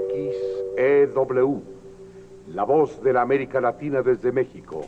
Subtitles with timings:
[0.00, 1.62] XEW,
[2.48, 4.82] la voz de la América Latina desde México,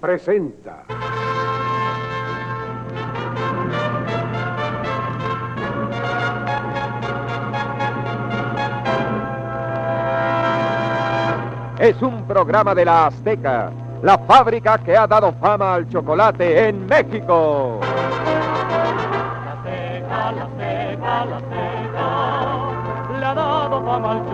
[0.00, 0.84] presenta.
[11.78, 13.70] Es un programa de la Azteca,
[14.02, 17.80] la fábrica que ha dado fama al chocolate en México.
[17.82, 24.33] La Azteca, la Azteca, la Azteca, le ha dado fama al chocolate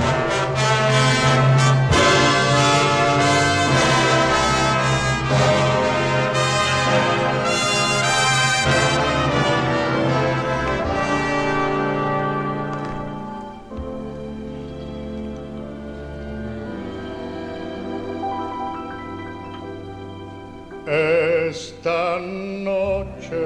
[20.91, 23.39] Esta noche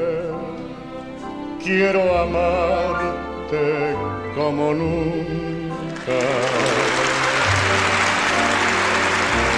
[1.63, 3.95] quiero amarte
[4.33, 6.21] como nunca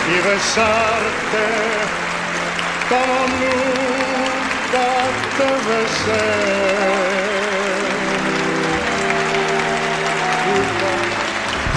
[0.06, 1.46] y besarte
[2.90, 4.88] como nunca
[5.38, 6.26] te besé.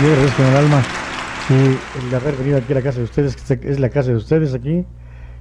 [0.03, 0.82] Yo agradezco en el alma
[1.50, 1.78] sí,
[2.09, 4.54] el haber venido aquí a la casa de ustedes, que es la casa de ustedes
[4.54, 4.84] aquí.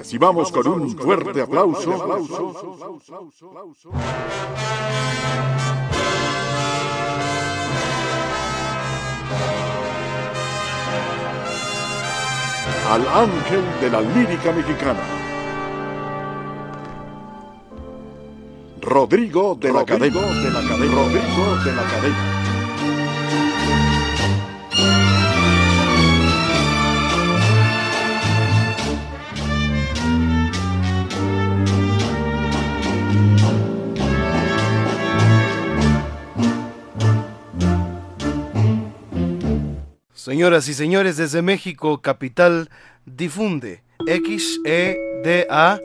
[0.00, 1.92] Recibamos con un fuerte aplauso
[12.88, 15.00] al ángel de la lírica mexicana.
[18.80, 20.18] Rodrigo de la Cadena.
[20.18, 20.94] De la Cadena.
[20.94, 22.39] Rodrigo de la Cadena.
[40.30, 42.70] Señoras y señores, desde México, capital,
[43.04, 45.80] difunde XEDA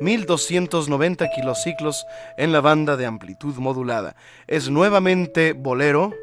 [0.00, 2.06] 1290 kilociclos
[2.38, 4.14] en la banda de amplitud modulada.
[4.46, 6.14] Es nuevamente Bolero.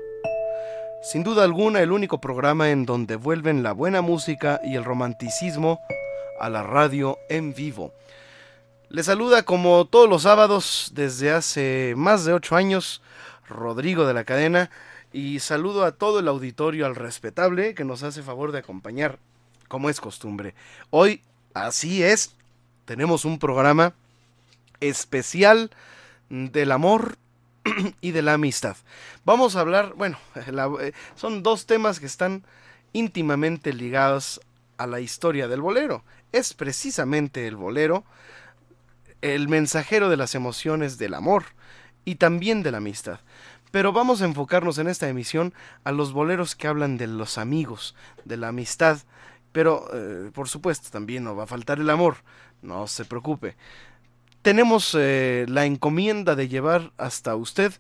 [1.03, 5.81] Sin duda alguna el único programa en donde vuelven la buena música y el romanticismo
[6.39, 7.91] a la radio en vivo.
[8.88, 13.01] Le saluda como todos los sábados desde hace más de ocho años
[13.50, 14.71] Rodrigo de la Cadena
[15.11, 19.19] y saludo a todo el auditorio al respetable que nos hace favor de acompañar
[19.67, 20.56] como es costumbre.
[20.89, 21.21] Hoy,
[21.53, 22.35] así es,
[22.85, 23.94] tenemos un programa
[24.79, 25.71] especial
[26.29, 27.17] del amor
[28.01, 28.77] y de la amistad.
[29.25, 30.17] Vamos a hablar, bueno,
[30.79, 32.44] eh, son dos temas que están
[32.94, 34.41] íntimamente ligados
[34.77, 36.03] a la historia del bolero.
[36.31, 38.03] Es precisamente el bolero
[39.21, 41.45] el mensajero de las emociones del amor
[42.06, 43.19] y también de la amistad.
[43.71, 47.95] Pero vamos a enfocarnos en esta emisión a los boleros que hablan de los amigos,
[48.25, 49.00] de la amistad.
[49.51, 52.18] Pero, eh, por supuesto, también no va a faltar el amor,
[52.62, 53.56] no se preocupe.
[54.42, 57.74] Tenemos eh, la encomienda de llevar hasta usted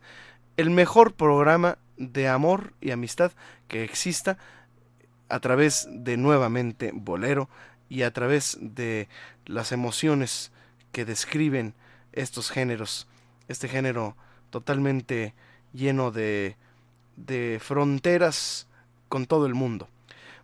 [0.57, 3.31] el mejor programa de amor y amistad
[3.67, 4.37] que exista
[5.29, 7.49] a través de nuevamente Bolero
[7.87, 9.07] y a través de
[9.45, 10.51] las emociones
[10.91, 11.75] que describen
[12.13, 13.07] estos géneros,
[13.47, 14.15] este género
[14.49, 15.33] totalmente
[15.73, 16.55] lleno de,
[17.15, 18.67] de fronteras
[19.07, 19.87] con todo el mundo.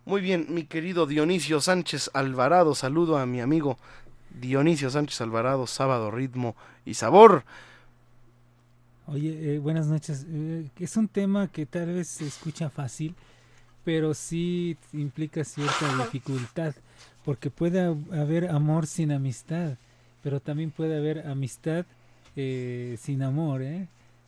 [0.05, 3.77] Muy bien, mi querido Dionisio Sánchez Alvarado, saludo a mi amigo
[4.39, 6.55] Dionisio Sánchez Alvarado, sábado, ritmo
[6.85, 7.43] y sabor.
[9.07, 10.25] Oye, eh, buenas noches.
[10.29, 13.15] Eh, es un tema que tal vez se escucha fácil,
[13.83, 16.73] pero sí implica cierta dificultad,
[17.23, 19.77] porque puede haber amor sin amistad,
[20.23, 21.85] pero también puede haber amistad
[22.35, 23.87] eh, sin amor, ¿eh?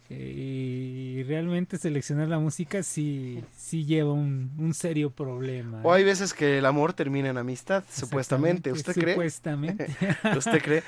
[0.10, 5.82] Y realmente seleccionar la música sí, sí lleva un, serio problema.
[5.84, 8.72] O hay veces que el amor termina en amistad, supuestamente.
[8.72, 9.14] ¿Usted cree?
[9.16, 9.88] Supuestamente.
[10.38, 10.84] ¿Usted cree?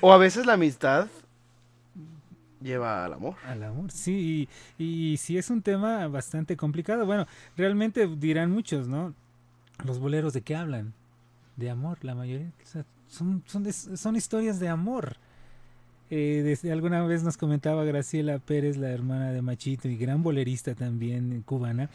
[0.00, 1.08] O a veces la amistad
[2.62, 3.34] lleva al amor.
[3.44, 4.48] Al amor, sí.
[4.78, 7.06] Y, y sí es un tema bastante complicado.
[7.06, 7.26] Bueno,
[7.56, 9.14] realmente dirán muchos, ¿no?
[9.84, 10.92] Los boleros de qué hablan?
[11.56, 12.52] De amor, la mayoría.
[13.08, 15.16] son, son, son historias de amor.
[16.10, 20.74] Eh, desde alguna vez nos comentaba Graciela Pérez, la hermana de Machito y gran bolerista
[20.74, 21.88] también cubana,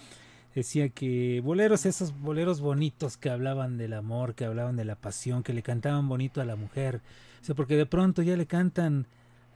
[0.55, 5.43] decía que boleros, esos boleros bonitos que hablaban del amor, que hablaban de la pasión,
[5.43, 7.01] que le cantaban bonito a la mujer,
[7.41, 9.05] o sea, porque de pronto ya le cantan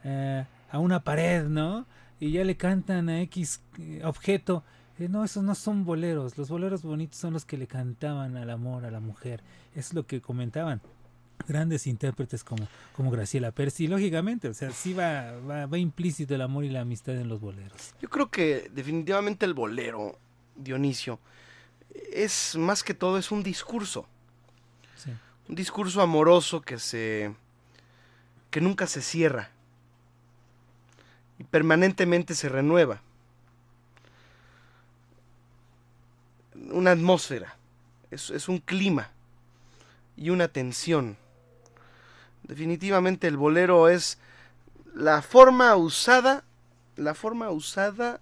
[0.04, 1.86] eh, a una pared, ¿no?
[2.20, 4.62] Y ya le cantan a X eh, objeto.
[4.98, 6.36] Eh, no, esos no son boleros.
[6.36, 9.42] Los boleros bonitos son los que le cantaban al amor, a la mujer.
[9.74, 10.80] Es lo que comentaban
[11.46, 16.42] grandes intérpretes como, como Graciela Pérez y lógicamente, o sea, sí va, va, implícito el
[16.42, 17.94] amor y la amistad en los boleros.
[18.00, 20.18] Yo creo que definitivamente el bolero,
[20.56, 21.18] Dionisio,
[22.12, 24.06] es más que todo es un discurso.
[25.48, 27.34] Un discurso amoroso que se
[28.52, 29.50] que nunca se cierra
[31.38, 33.02] y permanentemente se renueva.
[36.70, 37.56] Una atmósfera,
[38.12, 39.10] es, es un clima
[40.16, 41.16] y una tensión
[42.42, 44.18] Definitivamente el bolero es
[44.94, 46.44] la forma usada,
[46.96, 48.20] la forma usada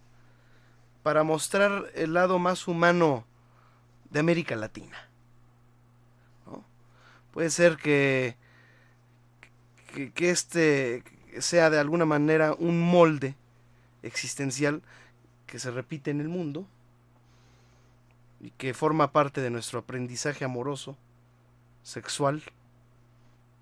[1.02, 3.24] para mostrar el lado más humano
[4.10, 5.08] de América Latina.
[7.32, 8.36] Puede ser que,
[9.94, 11.04] que, que, este
[11.40, 13.36] sea de alguna manera un molde
[14.02, 14.82] existencial
[15.46, 16.66] que se repite en el mundo
[18.40, 20.96] y que forma parte de nuestro aprendizaje amoroso,
[21.82, 22.42] sexual,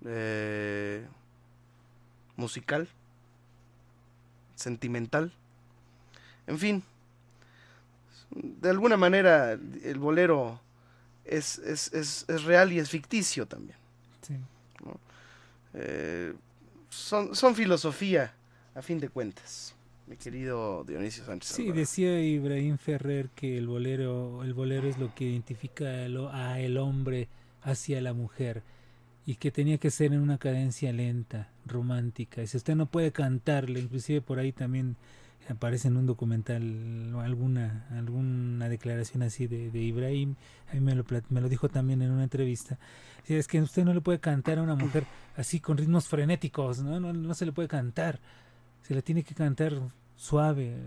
[0.05, 1.05] eh,
[2.35, 2.87] musical,
[4.55, 5.31] sentimental,
[6.45, 6.83] en fin,
[8.31, 10.59] de alguna manera el bolero
[11.25, 13.77] es, es, es, es real y es ficticio también.
[15.73, 16.33] Eh,
[16.89, 18.33] son, son filosofía,
[18.73, 19.75] a fin de cuentas
[20.07, 21.51] mi querido Dionisio Sánchez.
[21.51, 26.77] Sí, decía Ibrahim Ferrer que el bolero, el bolero es lo que identifica a el
[26.77, 27.27] hombre
[27.61, 28.63] hacia la mujer
[29.27, 32.41] y que tenía que ser en una cadencia lenta, romántica.
[32.41, 34.95] Y si usted no puede cantarle, inclusive por ahí también
[35.49, 40.35] aparece en un documental alguna alguna declaración así de, de Ibrahim,
[40.71, 42.79] a mí me lo, me lo dijo también en una entrevista,
[43.25, 45.03] es que usted no le puede cantar a una mujer
[45.35, 47.01] así con ritmos frenéticos, ¿no?
[47.01, 48.21] No, no se le puede cantar,
[48.81, 49.73] se le tiene que cantar
[50.15, 50.77] suave,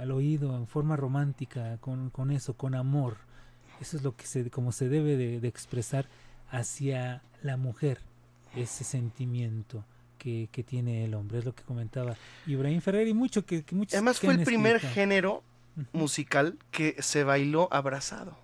[0.00, 3.18] al oído, en forma romántica, con, con eso, con amor.
[3.78, 6.06] Eso es lo que se, como se debe de expresar
[6.50, 8.00] hacia la mujer
[8.54, 9.84] ese sentimiento
[10.18, 12.14] que, tiene el hombre, es lo que comentaba
[12.46, 15.42] Ibrahim Ferrer y mucho que, que muchos Además fue el primer género
[15.92, 18.36] musical que se bailó abrazado.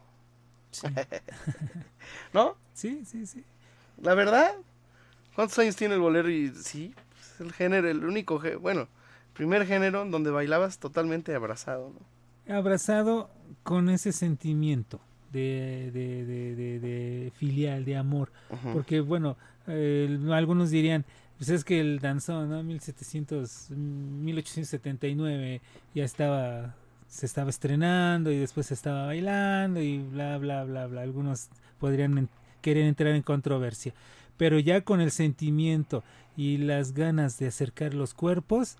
[2.32, 2.56] ¿No?
[2.72, 3.44] Sí, sí, sí.
[4.00, 4.54] La verdad,
[5.36, 6.30] ¿Cuántos años tiene el bolero?
[6.30, 8.88] Y sí, es el género, el único, bueno,
[9.34, 12.56] primer género donde bailabas totalmente abrazado, ¿no?
[12.56, 13.28] abrazado
[13.62, 14.98] con ese sentimiento
[15.32, 18.30] de, de, de, de- de filial, de amor.
[18.72, 21.04] Porque, bueno, eh, algunos dirían,
[21.38, 22.62] pues es que el danzón, ¿no?
[22.62, 25.60] 1700, 1879
[25.94, 26.74] ya estaba,
[27.08, 31.02] se estaba estrenando y después se estaba bailando y bla, bla, bla, bla.
[31.02, 32.28] Algunos podrían en-
[32.62, 33.92] querer entrar en controversia.
[34.36, 36.04] Pero ya con el sentimiento
[36.36, 38.76] y las ganas de acercar los cuerpos,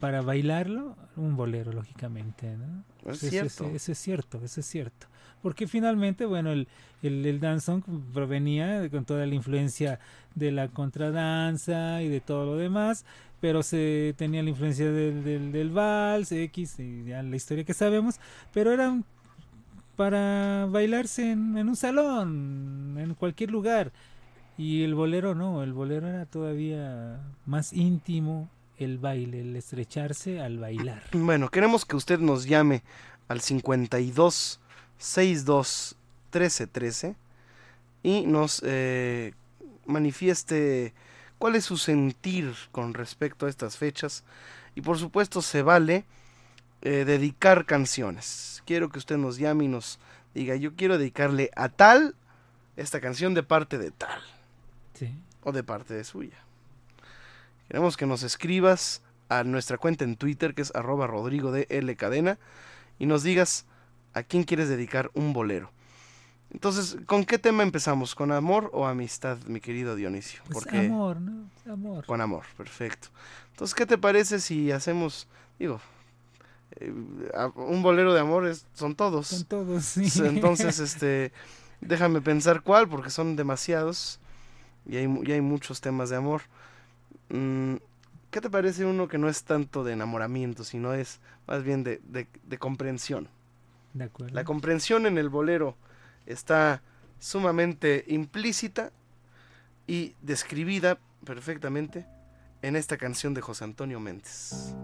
[0.00, 2.84] para bailarlo, un bolero, lógicamente, ¿no?
[3.10, 3.46] Es cierto.
[3.66, 5.06] Eso, eso es cierto, eso es cierto.
[5.44, 6.68] Porque finalmente, bueno, el,
[7.02, 7.84] el, el danzón
[8.14, 10.00] provenía con toda la influencia
[10.34, 13.04] de la contradanza y de todo lo demás,
[13.42, 17.74] pero se tenía la influencia del, del, del vals, X, y ya la historia que
[17.74, 18.18] sabemos,
[18.54, 19.04] pero eran
[19.96, 23.92] para bailarse en, en un salón, en cualquier lugar.
[24.56, 28.48] Y el bolero no, el bolero era todavía más íntimo,
[28.78, 31.02] el baile, el estrecharse al bailar.
[31.12, 32.82] Bueno, queremos que usted nos llame
[33.28, 34.60] al 52
[34.98, 35.96] 62
[36.30, 37.16] 13 13
[38.02, 39.32] y nos eh,
[39.86, 40.92] manifieste
[41.38, 44.24] cuál es su sentir con respecto a estas fechas.
[44.74, 46.04] Y por supuesto se vale
[46.82, 48.62] eh, dedicar canciones.
[48.66, 49.98] Quiero que usted nos llame y nos
[50.34, 52.14] diga, yo quiero dedicarle a tal
[52.76, 54.20] esta canción de parte de tal
[54.94, 55.14] Sí.
[55.42, 56.36] o de parte de suya.
[57.68, 61.94] Queremos que nos escribas a nuestra cuenta en Twitter que es arroba rodrigo de L
[61.96, 62.38] cadena
[62.98, 63.64] y nos digas
[64.14, 65.70] a quién quieres dedicar un bolero.
[66.52, 68.14] Entonces, ¿con qué tema empezamos?
[68.14, 70.40] ¿Con amor o amistad, mi querido Dionisio?
[70.44, 71.50] Pues Porque amor, ¿no?
[71.70, 72.06] Amor.
[72.06, 73.08] con amor, perfecto.
[73.50, 75.26] Entonces, ¿qué te parece si hacemos,
[75.58, 75.80] digo,
[76.76, 76.92] eh,
[77.56, 79.26] un bolero de amor es- son todos?
[79.28, 80.06] Son todos, sí.
[80.22, 81.32] Entonces, este,
[81.80, 84.20] déjame pensar cuál, porque son demasiados
[84.86, 86.42] y hay, y hay muchos temas de amor.
[87.30, 87.76] Mm,
[88.30, 92.00] ¿Qué te parece uno que no es tanto de enamoramiento, sino es más bien de,
[92.04, 93.28] de- de comprensión?
[93.94, 95.76] La comprensión en el bolero
[96.26, 96.82] está
[97.20, 98.90] sumamente implícita
[99.86, 102.06] y describida perfectamente
[102.62, 104.74] en esta canción de José Antonio Méndez.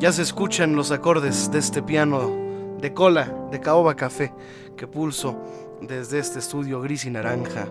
[0.00, 4.32] Ya se escuchan los acordes de este piano de cola de caoba café
[4.76, 5.38] que pulso
[5.82, 7.68] desde este estudio gris y naranja.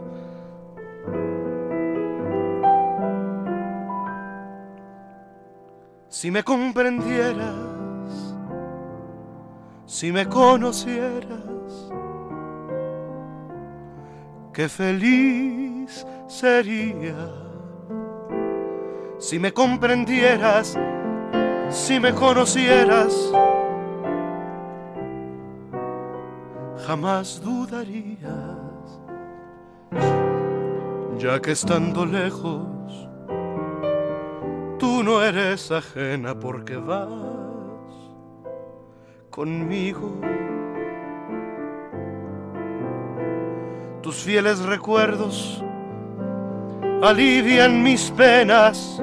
[6.09, 7.53] Si me comprendieras,
[9.85, 11.91] si me conocieras,
[14.51, 17.13] qué feliz sería.
[19.19, 20.79] Si me comprendieras,
[21.69, 23.31] si me conocieras,
[26.87, 28.57] jamás dudarías,
[31.19, 33.08] ya que estando lejos,
[34.89, 37.07] tú no eres ajena porque vas
[39.29, 40.19] conmigo.
[44.01, 45.63] Tus fieles recuerdos
[47.03, 48.99] alivian mis penas.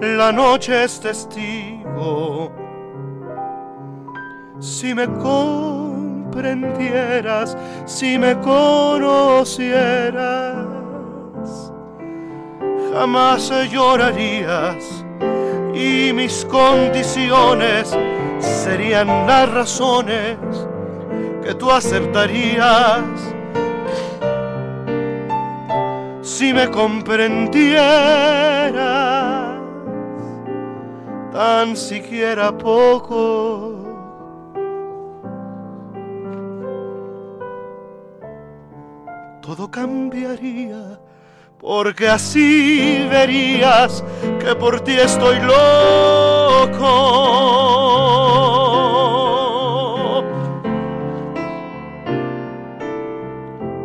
[0.00, 2.50] La noche es testigo.
[4.58, 10.67] Si me comprendieras, si me conocieras,
[12.98, 15.04] jamás llorarías
[15.72, 17.96] y mis condiciones
[18.40, 20.36] serían las razones
[21.44, 23.04] que tú aceptarías
[26.22, 29.60] si me comprendieras
[31.30, 33.76] tan siquiera poco.
[39.40, 40.98] Todo cambiaría
[41.60, 44.04] porque así verías
[44.40, 46.84] que por ti estoy loco.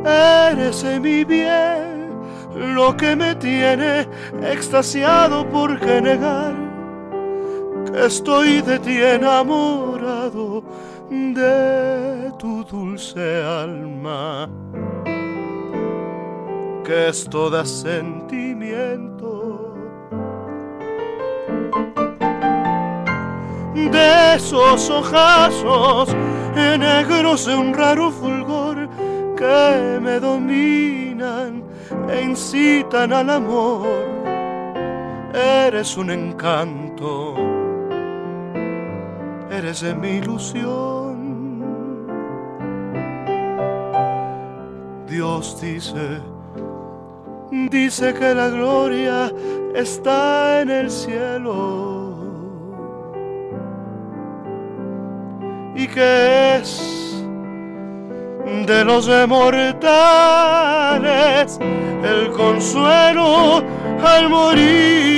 [0.06, 1.94] Eres en mi bien
[2.56, 4.08] lo que me tiene
[4.44, 6.54] extasiado por qué negar
[7.92, 10.64] que estoy de ti enamorado
[11.10, 14.50] de tu dulce alma
[16.84, 19.76] que es toda sentimiento.
[23.74, 26.16] De esos ojazos
[26.56, 28.90] negros de un raro fulgor
[29.36, 31.64] que me dominan
[32.10, 33.88] e incitan al amor.
[35.34, 37.54] Eres un encanto
[39.54, 41.14] eres mi ilusión.
[45.08, 46.20] Dios dice,
[47.70, 49.32] dice que la gloria
[49.76, 52.14] está en el cielo
[55.76, 57.24] y que es
[58.66, 59.80] de los mortales
[62.04, 63.64] el consuelo
[64.04, 65.14] al morir.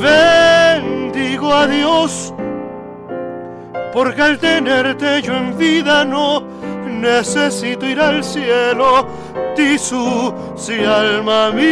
[0.00, 2.32] Bendigo a Dios
[3.92, 6.49] porque al tenerte yo en vida no
[7.00, 9.08] necesito ir al cielo,
[9.56, 11.70] Tisú, si alma mía,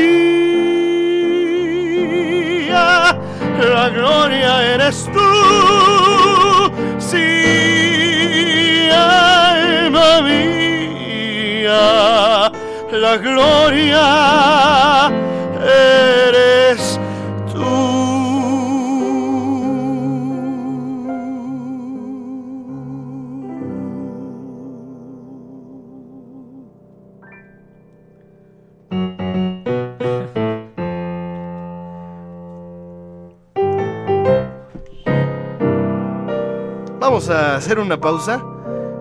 [3.75, 5.21] la gloria eres tú,
[6.99, 11.83] si alma mía,
[12.91, 15.11] la gloria
[15.63, 16.88] eres
[37.29, 38.43] Vamos a hacer una pausa.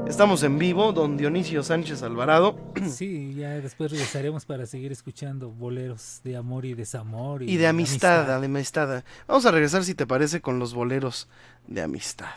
[0.05, 2.59] Estamos en vivo, don Dionisio Sánchez Alvarado.
[2.89, 7.41] Sí, ya después regresaremos para seguir escuchando boleros de amor y desamor.
[7.41, 9.05] Y, de amistad, de amistad.
[9.29, 11.29] Vamos a regresar, si te parece, con los boleros
[11.67, 12.35] de amistad.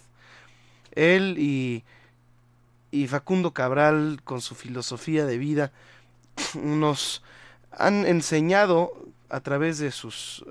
[0.93, 1.85] Él y,
[2.91, 5.73] y Facundo Cabral, con su filosofía de vida,
[6.55, 7.23] nos
[7.73, 8.93] han enseñado
[9.29, 10.45] a través de, sus,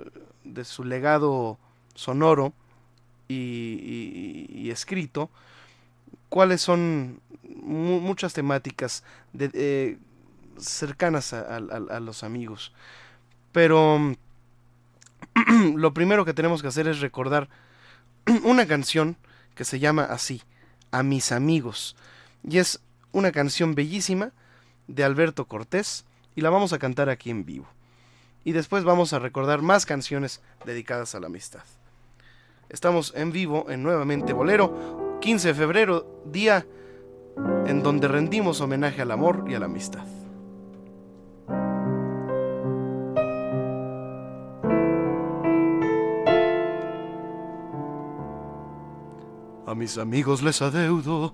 [0.44, 1.58] de su legado
[1.96, 2.54] sonoro
[3.28, 5.30] y, escrito
[6.30, 9.98] cuáles son muchas temáticas de, eh,
[10.58, 11.60] cercanas a
[12.00, 12.72] los amigos.
[13.52, 14.16] Pero
[15.76, 17.50] lo primero que tenemos que hacer es recordar
[18.44, 19.18] una canción
[19.56, 20.42] que se llama así,
[20.92, 21.96] A mis amigos.
[22.44, 22.80] Y es
[23.12, 24.32] una canción bellísima
[24.88, 27.68] de Alberto Cortés y la vamos a cantar aquí en vivo.
[28.44, 31.64] Y después vamos a recordar más canciones dedicadas a la amistad.
[32.70, 36.66] Estamos en vivo en Nuevamente Bolero, 15 de febrero, día
[37.66, 40.06] en donde rendimos homenaje al amor y a la amistad.
[49.66, 51.34] A mis amigos les adeudo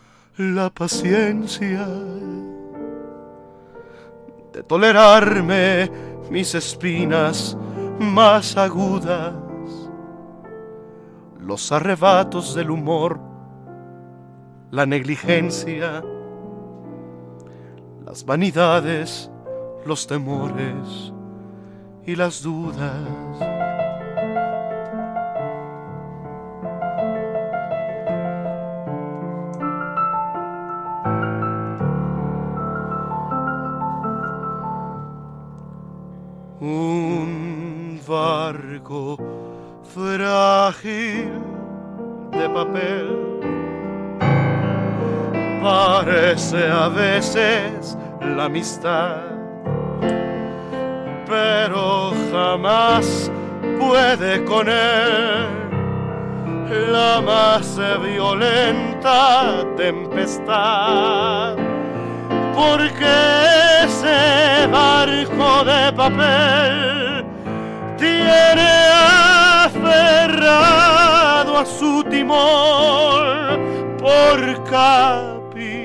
[0.37, 1.85] la paciencia
[4.53, 5.91] de tolerarme
[6.29, 7.57] mis espinas
[7.99, 9.33] más agudas,
[11.39, 13.19] los arrebatos del humor,
[14.71, 16.03] la negligencia,
[18.05, 19.29] las vanidades,
[19.85, 21.13] los temores
[22.05, 23.60] y las dudas.
[38.51, 39.17] Barco
[39.93, 41.31] frágil
[42.31, 43.07] de papel
[45.61, 49.21] parece a veces la amistad,
[51.27, 53.31] pero jamás
[53.79, 55.47] puede con él
[56.91, 61.55] la más violenta tempestad.
[62.53, 63.13] Porque
[63.85, 67.20] ese barco de papel
[68.01, 68.67] tiene
[69.65, 73.59] aferrado a su timón
[73.99, 75.75] por capitán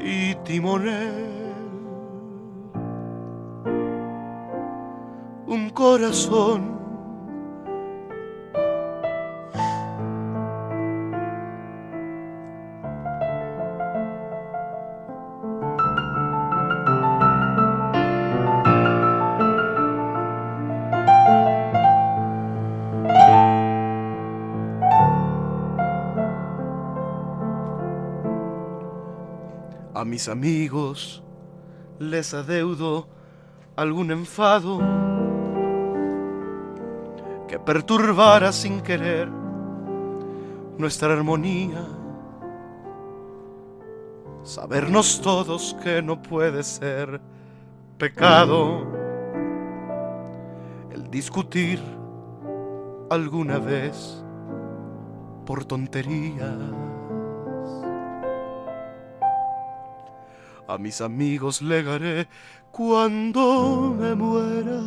[0.00, 1.28] y timonel.
[5.46, 6.77] Un corazón
[30.08, 31.22] mis amigos
[31.98, 33.06] les adeudo
[33.76, 34.78] algún enfado
[37.46, 39.28] que perturbara sin querer
[40.76, 41.84] nuestra armonía.
[44.42, 47.20] Sabernos todos que no puede ser
[47.98, 48.86] pecado
[50.92, 51.80] el discutir
[53.10, 54.24] alguna vez
[55.44, 56.87] por tonterías.
[60.68, 62.28] A mis amigos legaré
[62.70, 64.82] cuando me muera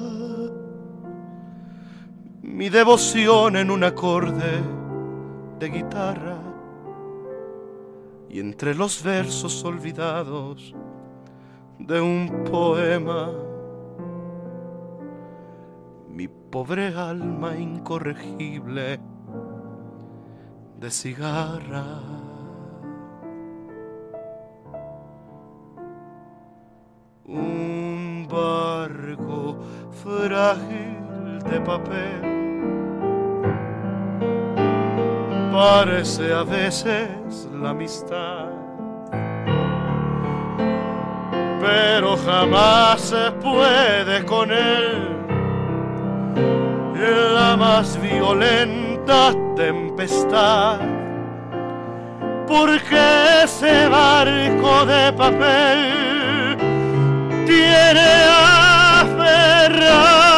[2.44, 4.62] mi devoción en un acorde
[5.58, 6.38] de guitarra
[8.30, 10.76] y entre los versos olvidados
[11.80, 13.32] de un poema
[16.10, 19.00] mi pobre alma incorregible
[20.80, 22.21] de cigarra.
[28.91, 29.58] Barco
[30.04, 32.21] frágil de papel.
[35.51, 38.47] Parece a veces la amistad,
[41.60, 45.17] pero jamás se puede con él.
[47.34, 50.80] La más violenta tempestad,
[52.47, 56.58] porque ese barco de papel
[57.45, 58.21] tiene
[59.22, 60.30] aferrado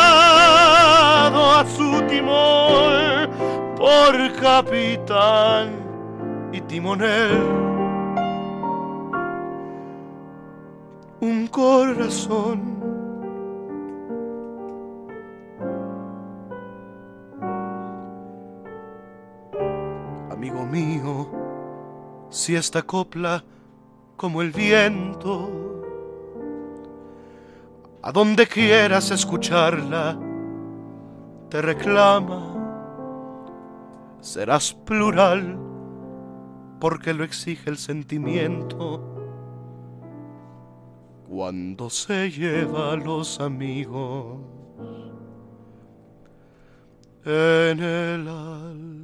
[1.51, 3.29] a su timón
[3.77, 5.75] por capitán
[6.51, 7.41] y timonel.
[11.21, 12.73] Un corazón
[20.29, 21.29] amigo mío
[22.29, 23.43] si esta copla
[24.17, 25.72] como el viento
[28.05, 30.19] a donde quieras escucharla,
[31.49, 32.49] te reclama.
[34.19, 35.57] Serás plural
[36.81, 39.09] porque lo exige el sentimiento.
[41.29, 44.37] Cuando se lleva a los amigos
[47.23, 49.02] en el alma.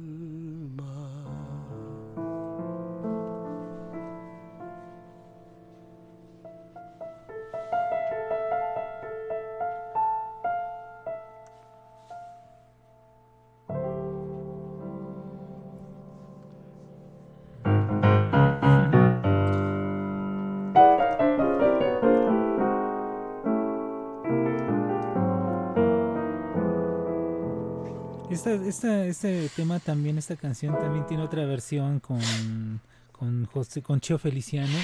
[28.40, 32.80] Esta, esta, este tema también, esta canción también tiene otra versión con,
[33.12, 34.78] con, José, con Cheo Feliciano.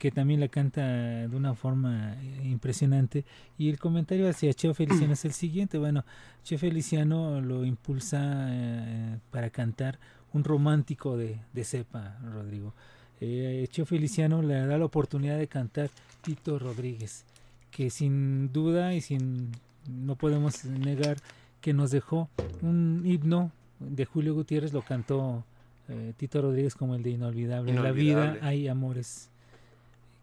[0.00, 0.84] que también la canta
[1.28, 3.24] de una forma eh, impresionante.
[3.56, 5.78] Y el comentario hacia Cheo Feliciano es el siguiente.
[5.78, 6.04] Bueno,
[6.42, 10.00] Cheo Feliciano lo impulsa eh, para cantar
[10.32, 12.74] un romántico de, de cepa, Rodrigo.
[13.20, 15.88] Eh, Cheo Feliciano le da la oportunidad de cantar
[16.20, 17.24] Tito Rodríguez,
[17.70, 19.52] que sin duda y sin
[19.88, 21.18] no podemos negar
[21.60, 22.28] que nos dejó
[22.62, 25.44] un himno de Julio Gutiérrez, lo cantó
[25.88, 27.70] eh, Tito Rodríguez como el de Inolvidable.
[27.70, 29.30] En la vida hay amores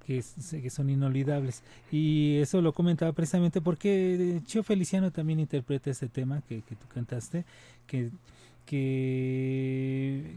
[0.06, 0.24] que,
[0.62, 1.64] que son inolvidables.
[1.92, 6.86] Y eso lo comentaba precisamente porque Chio Feliciano también interpreta ese tema que, que tú
[6.94, 7.46] cantaste,
[7.88, 8.12] que,
[8.66, 10.36] que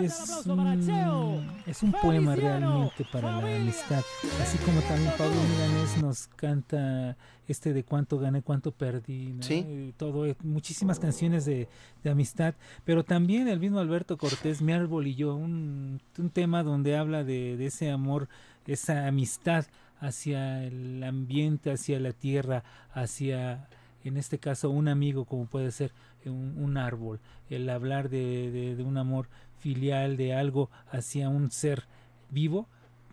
[0.00, 4.02] es un, es un poema realmente para la amistad.
[4.42, 7.16] Así como también Pablo Milanés nos canta
[7.48, 9.42] este de cuánto gané, cuánto perdí, ¿no?
[9.42, 9.54] Sí.
[9.66, 11.68] Y todo, muchísimas canciones de,
[12.02, 12.54] de amistad,
[12.84, 17.22] pero también el mismo Alberto Cortés, Mi árbol y yo, un, un tema donde habla
[17.24, 18.28] de, de ese amor,
[18.66, 19.64] esa amistad
[20.00, 23.68] hacia el ambiente, hacia la tierra, hacia,
[24.04, 25.92] en este caso, un amigo como puede ser
[26.24, 29.28] un, un árbol, el hablar de, de- de un amor
[29.60, 31.84] filial, de algo hacia un ser
[32.30, 32.66] vivo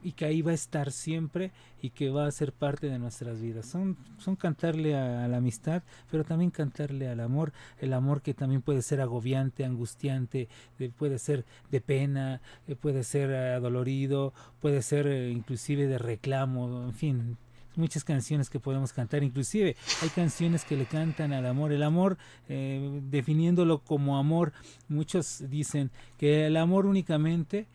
[0.03, 3.41] y que ahí va a estar siempre y que va a ser parte de nuestras
[3.41, 3.65] vidas.
[3.65, 8.61] Son, son cantarle a, la amistad, pero también cantarle al amor, el amor que también
[8.61, 10.47] puede ser agobiante, angustiante,
[10.79, 15.97] de- puede ser de pena, eh, puede ser eh, adolorido, puede ser eh, inclusive de
[15.97, 17.37] reclamo, en fin,
[17.75, 22.17] muchas canciones que podemos cantar, inclusive hay canciones que le cantan al amor, el amor
[22.47, 24.53] eh, definiéndolo como amor,
[24.87, 27.65] muchos dicen que el amor únicamente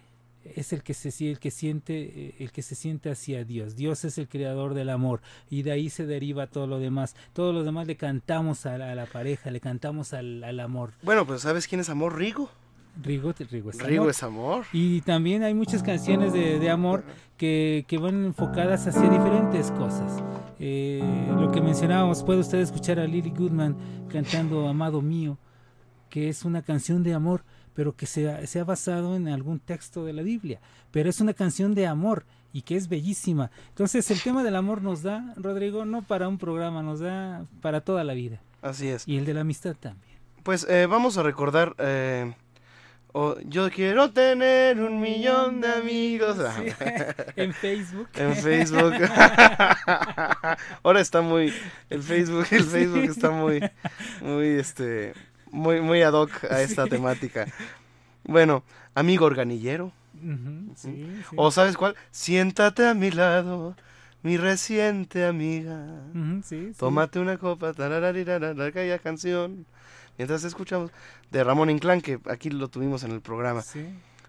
[0.57, 3.77] es el que se el que siente eh, el que se siente hacia Dios.
[3.77, 7.15] Dios es el creador del amor y de ahí se deriva todo lo demás.
[7.33, 10.93] Todos los demás le cantamos a la, a la pareja, le cantamos al, al amor.
[11.03, 12.51] Bueno, pues ¿sabes quién es Amor Rigo?
[13.01, 14.11] Rigo, Rigo es Rigo amor.
[14.11, 14.65] es amor.
[14.73, 17.05] Y también hay muchas canciones de, de amor
[17.37, 20.21] que, que van enfocadas hacia diferentes cosas.
[20.59, 21.01] Eh,
[21.39, 23.77] lo que mencionábamos, puede usted escuchar a Lily Goodman
[24.09, 25.39] cantando Amado Mío,
[26.11, 27.45] que es una canción de amor,
[27.79, 30.59] pero que se ha, se ha basado en algún texto de la Biblia.
[30.91, 33.53] Pero es una canción de amor y que es bellísima.
[33.69, 37.81] Entonces el tema del amor nos da, Rodrigo, no para un programa, nos da para
[37.81, 38.41] toda la vida.
[38.63, 39.07] Así es.
[39.07, 40.19] Y el de la amistad también.
[40.43, 41.77] Pues eh, vamos a recordar.
[41.79, 42.35] eh,
[43.45, 46.37] yo quiero tener un millón de amigos.
[46.57, 46.73] Sí,
[47.37, 48.09] en Facebook.
[48.15, 48.93] En Facebook.
[50.83, 51.53] Ahora está muy.
[51.91, 52.65] El Facebook, el.
[52.65, 53.61] Facebook está muy.
[54.21, 55.15] Muy este.
[55.51, 56.91] Muy, muy ad hoc a esta Sí.
[56.91, 57.47] temática.
[58.25, 58.63] Bueno,
[58.95, 59.93] amigo organillero.
[60.15, 61.37] Ujú, sí, sí.
[61.37, 61.95] O sabes cuál?
[62.11, 63.77] Siéntate a mi lado,
[64.23, 65.87] mi reciente amiga.
[66.45, 66.75] Sí, sí.
[66.79, 69.65] Tómate una copa, aquella canción.
[70.19, 70.91] Mientras escuchamos
[71.31, 73.63] de Ramón Inclán, que aquí lo tuvimos en el programa.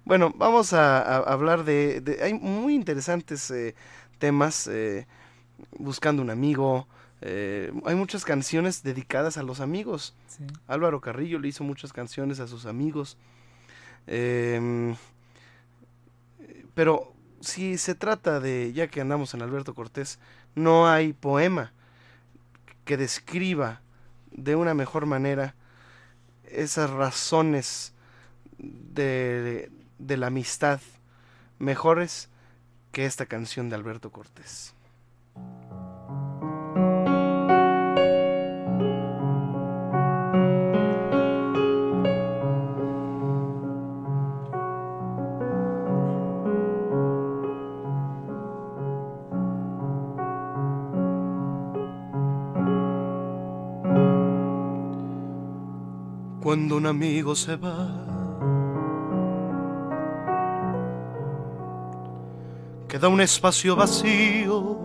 [0.05, 3.75] Bueno, vamos a, a hablar de, de- Hay muy interesantes eh,
[4.19, 4.67] temas.
[4.67, 5.07] eh,
[5.77, 6.87] buscando un amigo.
[7.21, 10.15] Eh, hay muchas canciones dedicadas a los amigos.
[10.27, 10.45] Sí.
[10.67, 13.17] Álvaro Carrillo le hizo muchas canciones a sus amigos.
[14.07, 14.95] Em,
[16.73, 20.19] pero si se trata de, ya que andamos en Alberto Cortés,
[20.55, 21.73] no hay poema
[22.85, 23.81] que describa
[24.31, 25.55] de una mejor manera
[26.45, 27.93] esas razones
[28.57, 30.79] de, de la amistad
[31.59, 32.29] mejores
[32.91, 34.73] que esta canción de Alberto Cortés.
[56.49, 57.87] Cuando un amigo se va,
[62.87, 64.79] queda un espacio vacío.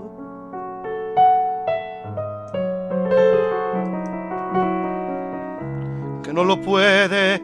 [6.23, 7.43] Que no lo puede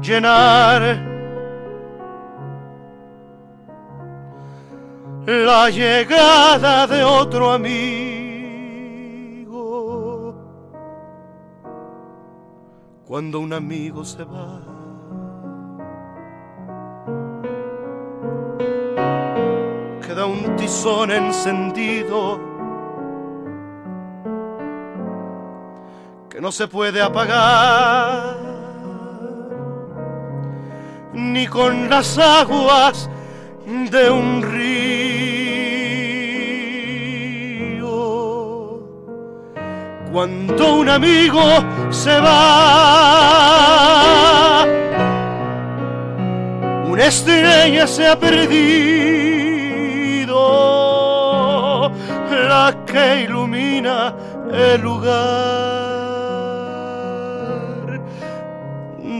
[0.00, 0.80] llenar.
[5.26, 8.19] La llegada de otro amigo.
[13.10, 14.60] Cuando un amigo se va.
[20.00, 22.38] Queda un tizón encendido
[26.28, 28.36] que no se puede apagar
[31.12, 33.10] ni con las aguas
[33.90, 34.89] de un río.
[40.12, 41.40] Cuando un amigo
[41.90, 43.46] se va,
[46.86, 49.50] una estrella se ha perdido
[52.30, 54.14] la que ilumina
[54.52, 55.10] el lugar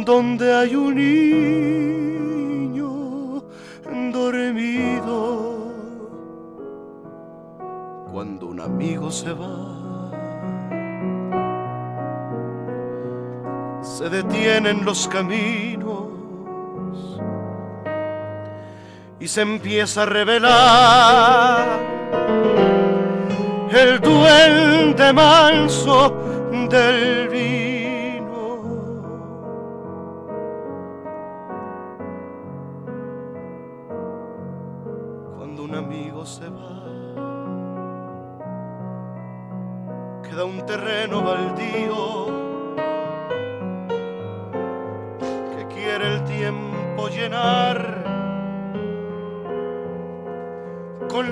[0.05, 2.11] donde hay un niño
[4.13, 5.71] dormido
[8.13, 9.80] cuando un amigo se va.
[14.01, 16.07] Se detienen los caminos
[19.19, 21.69] y se empieza a revelar
[23.71, 26.17] el duende manso
[26.71, 28.63] del vino.
[35.37, 36.71] Cuando un amigo se va,
[40.23, 41.20] queda un terreno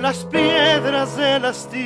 [0.08, 1.78] las piedras del hastío.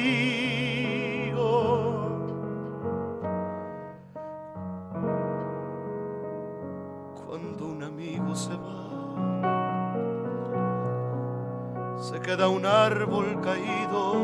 [7.27, 8.85] Cuando un amigo se va,
[12.01, 14.15] se queda un árbol caído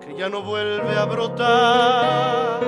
[0.00, 2.60] que ya no vuelve a brotar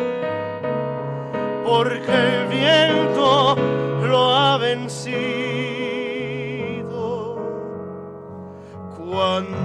[1.64, 3.57] porque el viento
[4.03, 5.39] lo ha vencido.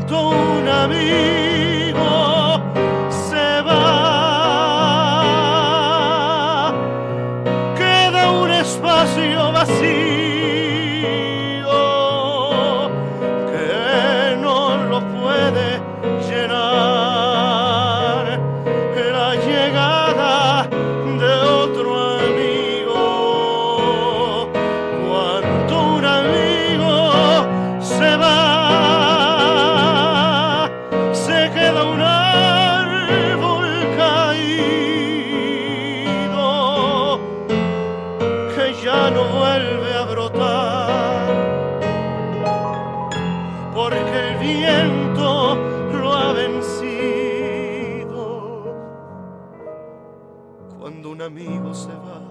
[0.08, 2.35] Cuando un amigo
[51.26, 52.22] amigo se va.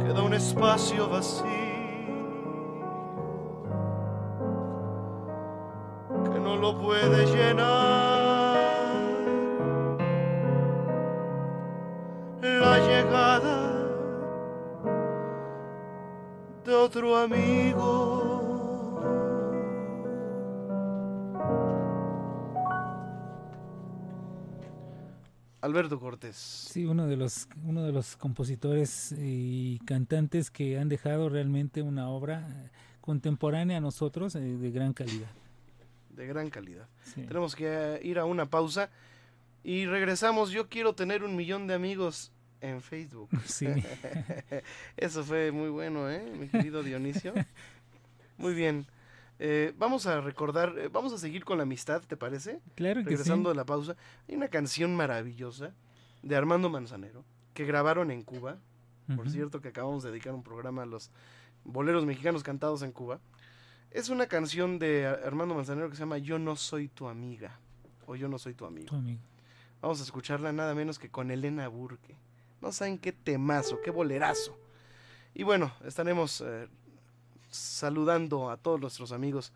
[0.00, 1.48] Queda un espacio vacío
[6.32, 8.58] que no lo puede llenar
[12.42, 13.58] la llegada
[16.64, 18.07] de otro amigo.
[25.68, 26.36] Alberto Cortés.
[26.36, 32.08] Sí, uno de los uno de los compositores y cantantes que han dejado realmente una
[32.08, 35.28] obra eh, contemporánea a nosotros eh, de gran calidad.
[36.10, 36.88] De gran calidad.
[37.04, 37.22] Sí.
[37.22, 38.90] Tenemos que eh, ir a una pausa
[39.62, 40.50] y regresamos.
[40.50, 43.28] Yo quiero tener un millón de amigos en Facebook.
[43.44, 43.66] Sí.
[44.96, 46.24] Eso fue muy bueno, ¿eh?
[46.38, 47.34] Mi querido Dionisio.
[48.38, 48.86] Muy bien.
[49.40, 52.60] Eh, vamos a recordar, eh, vamos a seguir con la amistad, ¿te parece?
[52.74, 53.54] Claro que Regresando sí.
[53.54, 53.96] de la pausa.
[54.28, 55.74] Hay una canción maravillosa
[56.22, 57.24] de Armando Manzanero
[57.54, 58.58] que grabaron en Cuba.
[59.16, 61.10] Por cierto, que acabamos de dedicar un programa a los
[61.64, 63.20] boleros mexicanos cantados en Cuba.
[63.90, 67.58] Es una canción de Ar- Armando Manzanero que se llama Yo no soy tu amiga
[68.06, 68.88] o Yo no soy tu amigo.
[68.88, 69.20] Tu amigo.
[69.80, 72.16] Vamos a escucharla nada menos que con Elena Burke.
[72.60, 74.58] No saben qué temazo, qué bolerazo.
[75.32, 76.68] Y bueno, estaremos eh,
[77.50, 79.52] saludando a todos nuestros amigos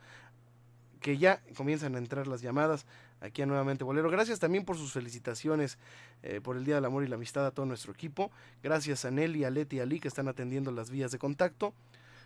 [1.01, 2.87] que ya comienzan a entrar las llamadas
[3.21, 4.11] aquí a Nuevamente Bolero.
[4.11, 5.79] Gracias también por sus felicitaciones
[6.23, 8.31] eh, por el Día del Amor y la Amistad a todo nuestro equipo.
[8.63, 11.75] Gracias a Nelly, a Leti y a Lee que están atendiendo las vías de contacto.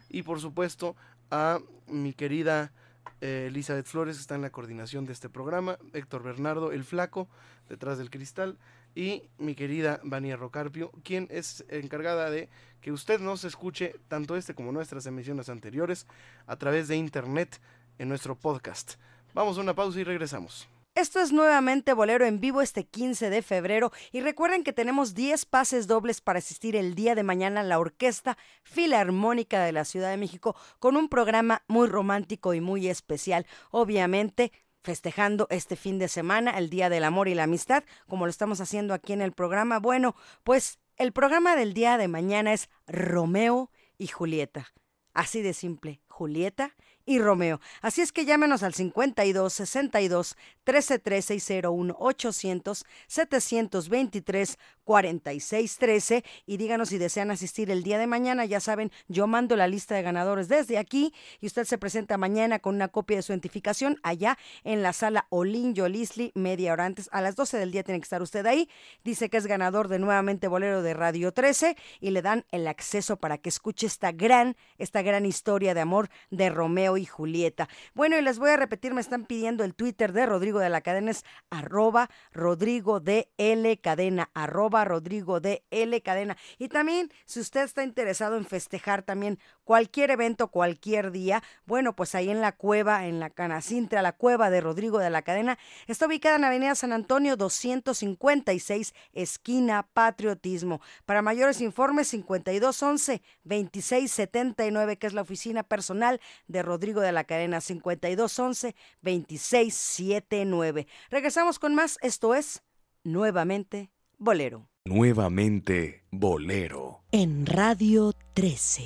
[0.08, 0.94] Y por supuesto
[1.30, 2.72] a mi querida
[3.20, 5.78] eh, Elizabeth Flores que está en la coordinación de este programa.
[5.92, 7.28] Héctor Bernardo, el flaco,
[7.68, 8.58] detrás del cristal.
[8.96, 12.48] Y mi querida Vania Rocarpio, quien es encargada de
[12.80, 16.06] que usted nos escuche tanto este como nuestras emisiones anteriores
[16.46, 17.60] a través de internet
[17.98, 18.94] en nuestro podcast.
[19.34, 20.66] Vamos a una pausa y regresamos.
[20.94, 25.44] Esto es nuevamente Bolero en vivo este 15 de febrero y recuerden que tenemos 10
[25.44, 30.08] pases dobles para asistir el día de mañana a la Orquesta Filarmónica de la Ciudad
[30.08, 33.44] de México con un programa muy romántico y muy especial.
[33.70, 34.52] Obviamente
[34.86, 38.60] festejando este fin de semana el Día del Amor y la Amistad, como lo estamos
[38.60, 39.80] haciendo aquí en el programa.
[39.80, 40.14] Bueno,
[40.44, 44.72] pues el programa del día de mañana es Romeo y Julieta.
[45.12, 46.76] Así de simple, Julieta
[47.06, 47.60] y Romeo.
[47.80, 56.24] Así es que llámenos al 52 62 13 13 y 01 800 723 46 13
[56.46, 58.44] y díganos si desean asistir el día de mañana.
[58.44, 62.58] Ya saben, yo mando la lista de ganadores desde aquí y usted se presenta mañana
[62.58, 67.08] con una copia de su identificación allá en la sala Olin Yolisli, media hora antes.
[67.12, 68.68] A las 12 del día tiene que estar usted ahí.
[69.04, 73.16] Dice que es ganador de nuevamente Bolero de Radio 13 y le dan el acceso
[73.16, 77.68] para que escuche esta gran, esta gran historia de amor de Romeo y Julieta.
[77.94, 80.80] Bueno, y les voy a repetir, me están pidiendo el Twitter de Rodrigo de la
[80.80, 86.36] Cadena es arroba Rodrigo de L Cadena, arroba Rodrigo de L Cadena.
[86.58, 92.14] Y también, si usted está interesado en festejar también cualquier evento, cualquier día, bueno, pues
[92.14, 95.58] ahí en la cueva, en la Canacintra, la cueva de Rodrigo de la Cadena,
[95.88, 100.80] está ubicada en Avenida San Antonio 256, esquina Patriotismo.
[101.04, 107.60] Para mayores informes, 5211 2679, que es la oficina personal de Rodrigo de la Cadena,
[107.60, 110.86] 5211 2679.
[111.10, 112.62] Regresamos con más, esto es
[113.02, 114.68] nuevamente Bolero.
[114.86, 117.02] Nuevamente Bolero.
[117.10, 118.82] En Radio 13.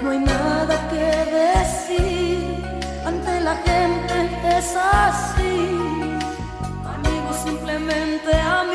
[0.00, 2.54] No hay nada que decir
[3.04, 5.68] ante la gente, es así.
[6.86, 8.73] Amigos, simplemente amigos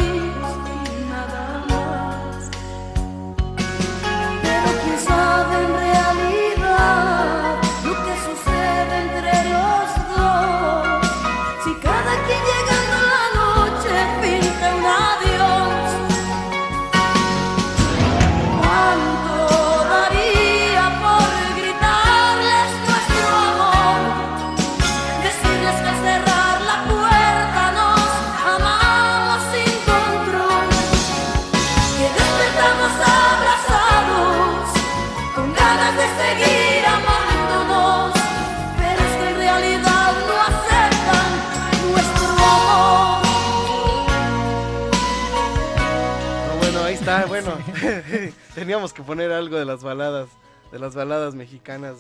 [48.56, 50.30] Teníamos que poner algo de las baladas,
[50.72, 51.98] de las baladas mexicanas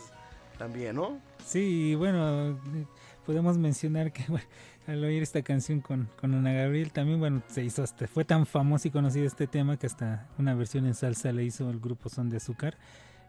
[0.58, 1.20] también, ¿no?
[1.46, 2.86] Sí, bueno, eh,
[3.26, 4.46] podemos mencionar que bueno,
[4.88, 8.46] al oír esta canción con, con Ana Gabriel también, bueno, se hizo hasta, fue tan
[8.46, 12.10] famoso y conocido este tema que hasta una versión en salsa le hizo el grupo
[12.10, 12.78] Son de Azúcar.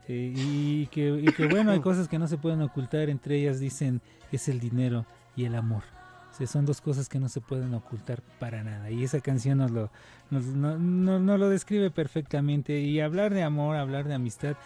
[0.09, 3.61] Eh, y, que, y que bueno, hay cosas que no se pueden ocultar, entre ellas
[3.61, 4.01] dicen
[4.33, 5.07] es el dinero
[5.37, 5.83] y el amor.
[6.47, 8.91] Sea, son dos cosas que no se pueden ocultar para nada.
[8.91, 9.91] Y esa canción nos lo,
[10.31, 12.81] nos, no- no- lo describe perfectamente.
[12.81, 14.57] Y hablar de amor, hablar de amistad,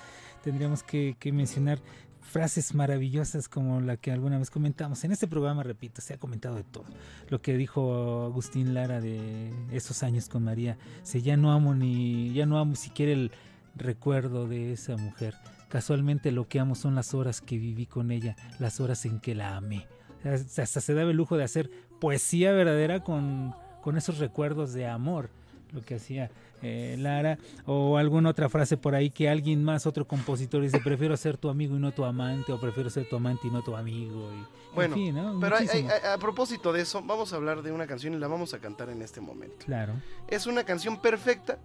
[0.43, 1.79] tendríamos que, que mencionar
[2.23, 5.05] frases maravillosas como la que alguna vez comentamos.
[5.05, 6.85] En este programa, repito, se ha comentado de todo.
[7.29, 10.79] Lo que dijo Agustín Lara de esos años con María.
[11.03, 13.31] Se ya no amo ni, ya no amo siquiera el
[13.77, 15.35] recuerdo de esa mujer.
[15.69, 19.35] Casualmente lo que amo son las horas que viví con ella, las horas en que
[19.35, 19.87] la amé.
[20.25, 21.71] Hasta se daba el lujo de hacer
[22.01, 25.29] poesía verdadera con, con esos recuerdos de amor,
[25.73, 26.31] lo que hacía
[26.63, 31.15] eh, Lara, o alguna otra frase por ahí que alguien más, otro compositor dice, prefiero
[31.17, 33.77] ser tu amigo y no tu amante, o prefiero ser tu amante y no tu
[33.77, 34.31] amigo.
[34.33, 35.39] Y, en Bueno, fin, ¿no?
[35.41, 35.91] pero hay- Muchísimo.
[35.91, 38.55] hay- a, a propósito de eso, vamos a hablar de una canción y la vamos
[38.55, 39.57] a cantar en este momento.
[39.67, 39.93] Claro.
[40.29, 41.59] Es una canción perfecta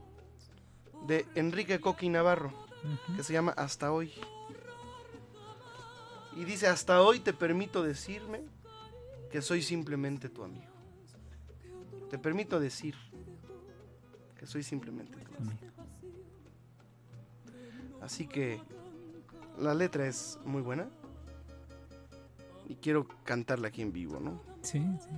[1.07, 2.51] de Enrique Coqui Navarro,
[3.15, 4.11] que se llama Hasta hoy.
[6.39, 8.39] Y dice, hasta hoy te permito decirme
[9.29, 10.71] que soy simplemente tu amigo.
[12.09, 12.95] Te permito decir
[14.37, 15.57] que soy simplemente tu amigo.
[18.01, 18.61] Así que
[19.57, 20.87] la letra es muy buena
[22.69, 24.41] y quiero cantarla aquí en vivo, ¿no?
[24.61, 25.09] Sí, sí.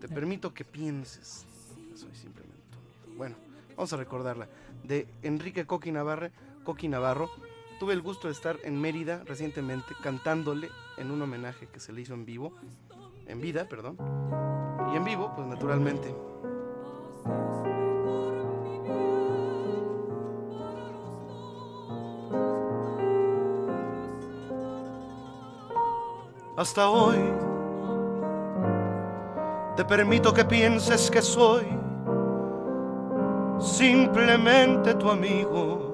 [0.00, 1.44] Te permito que pienses
[1.90, 3.18] que soy simplemente tu amigo.
[3.18, 3.36] Bueno,
[3.76, 4.48] vamos a recordarla.
[4.84, 6.30] De Enrique Coqui Navarro,
[6.64, 7.30] Coqui Navarro.
[7.82, 12.02] Tuve el gusto de estar en Mérida recientemente cantándole en un homenaje que se le
[12.02, 12.52] hizo en vivo.
[13.26, 13.98] En vida, perdón.
[14.92, 16.14] Y en vivo, pues naturalmente.
[26.56, 27.18] Hasta hoy
[29.74, 31.66] te permito que pienses que soy
[33.58, 35.91] simplemente tu amigo.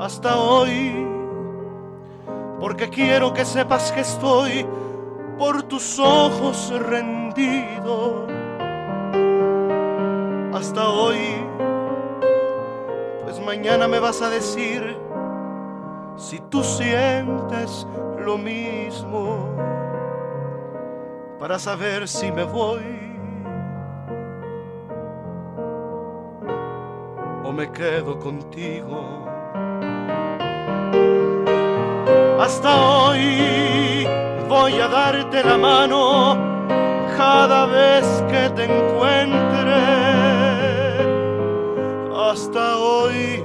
[0.00, 1.06] Hasta hoy,
[2.58, 4.66] porque quiero que sepas que estoy
[5.38, 8.26] por tus ojos rendido.
[10.54, 11.18] Hasta hoy,
[13.24, 14.96] pues mañana me vas a decir
[16.16, 17.86] si tú sientes
[18.24, 19.54] lo mismo
[21.38, 23.18] para saber si me voy
[27.44, 29.39] o me quedo contigo.
[32.40, 34.08] Hasta hoy
[34.48, 36.38] voy a darte la mano
[37.14, 39.74] cada vez que te encuentre.
[42.16, 43.44] Hasta hoy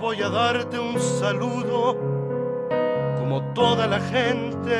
[0.00, 1.96] voy a darte un saludo
[3.20, 4.76] como toda la gente.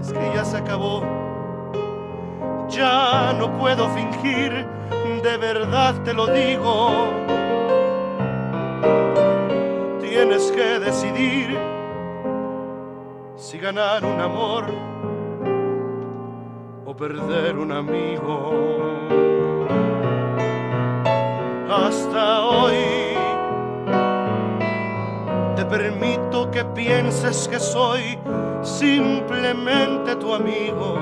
[0.00, 1.02] Es que ya se acabó,
[2.70, 4.66] ya no puedo fingir,
[5.22, 7.23] de verdad te lo digo.
[10.84, 11.58] Decidir
[13.36, 14.64] si ganar un amor
[16.84, 18.52] o perder un amigo.
[21.70, 23.16] Hasta hoy
[25.56, 28.18] te permito que pienses que soy
[28.62, 30.98] simplemente tu amigo.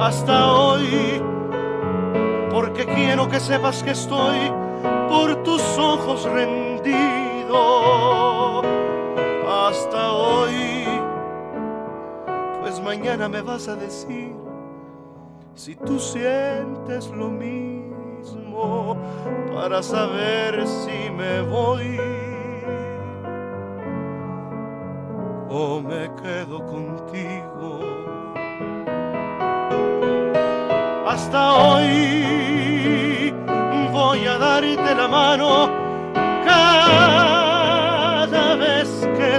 [0.00, 1.22] Hasta hoy,
[2.50, 4.52] porque quiero que sepas que estoy
[5.08, 7.27] por tus ojos rendido.
[9.50, 10.84] Hasta hoy,
[12.60, 14.34] pues mañana me vas a decir
[15.54, 18.98] si tú sientes lo mismo
[19.54, 21.98] para saber si me voy
[25.48, 27.80] o me quedo contigo.
[31.06, 33.34] Hasta hoy
[33.90, 35.88] voy a darte la mano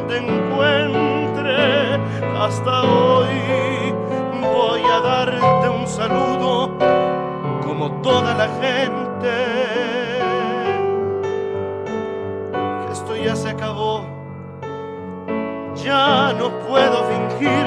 [0.01, 1.95] te encuentre.
[2.37, 3.93] Hasta hoy
[4.41, 6.77] voy a darte un saludo
[7.65, 9.31] como toda la gente.
[12.91, 14.05] Esto ya se acabó,
[15.75, 17.65] ya no puedo fingir,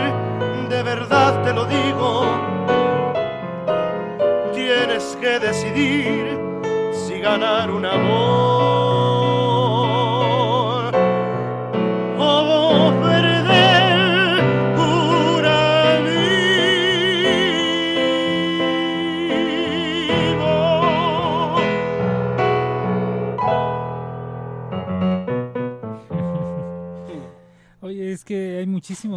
[0.68, 2.26] de verdad te lo digo.
[4.54, 6.38] Tienes que decidir
[6.92, 8.81] si ganar un amor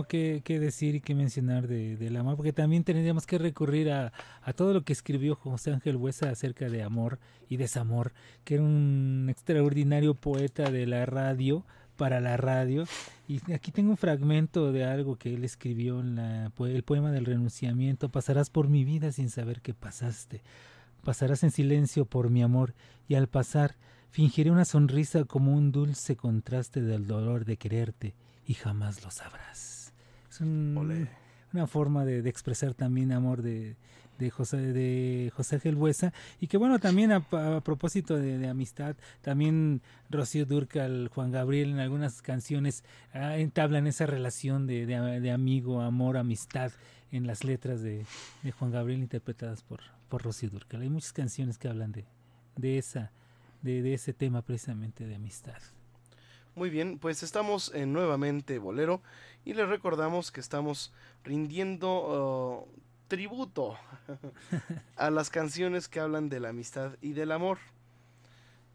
[0.08, 4.12] que, decir y que mencionar de, del amor, porque también tendríamos que recurrir a,
[4.56, 7.20] todo lo que escribió José Ángel Huesa acerca de amor
[7.50, 8.14] y desamor,
[8.44, 11.66] que era un extraordinario poeta de la radio,
[11.98, 12.86] para la radio.
[13.28, 18.10] Y aquí tengo un fragmento de algo que él escribió en el poema del renunciamiento.
[18.10, 20.42] Pasarás por mi vida sin saber que pasaste.
[21.04, 22.74] Pasarás en silencio por mi amor
[23.08, 23.76] y al pasar
[24.10, 28.16] fingiré una sonrisa como un dulce contraste del dolor de quererte
[28.46, 29.75] y jamás lo sabrás.
[30.36, 31.08] Es un-
[31.54, 33.78] una forma de, de expresar también amor de,
[34.20, 36.12] de José de José Ángel Buesa.
[36.42, 41.70] Y que bueno también a, a propósito de, de amistad también Rocío Durcal Juan Gabriel
[41.72, 42.84] en algunas canciones
[43.14, 46.72] ah, entablan esa relación de, de- amigo amor amistad
[47.12, 48.06] en las letras de,
[48.44, 49.80] de Juan Gabriel interpretadas por
[50.10, 50.82] por Rocío Durcal.
[50.82, 52.06] Hay muchas canciones que hablan de,
[52.58, 53.12] de esa
[53.62, 55.58] de, de ese tema precisamente de amistad.
[56.54, 59.02] Muy bien, pues estamos en nuevamente Bolero
[59.46, 60.92] y les recordamos que estamos
[61.24, 63.78] rindiendo uh, tributo
[64.98, 67.60] a las canciones que hablan de la amistad y del amor.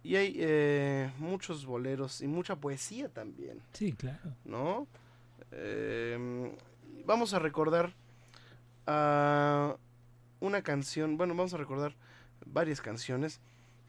[0.02, 4.86] Y hay eh, muchos boleros y mucha poesía también, sí claro ¿no?
[5.52, 6.56] Eh,
[7.04, 7.92] vamos a recordar
[8.86, 9.76] a
[10.40, 11.94] una canción, bueno, vamos a recordar
[12.46, 13.40] varias canciones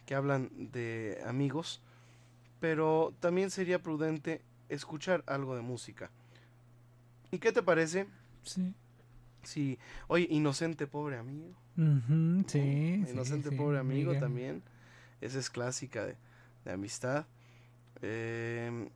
[0.06, 1.82] que hablan de amigos,
[2.60, 6.10] pero también sería prudente escuchar algo de música.
[7.32, 8.08] ¿Y qué te parece?
[8.44, 8.74] Sí.
[9.44, 11.56] Sí, oye, Inocente Pobre Amigo.
[11.76, 14.62] Sí, sí, Inocente sí, Pobre Amigo también.
[15.20, 16.16] Esa es clásica de,
[16.66, 17.26] de amistad.
[18.02, 18.90] Eh,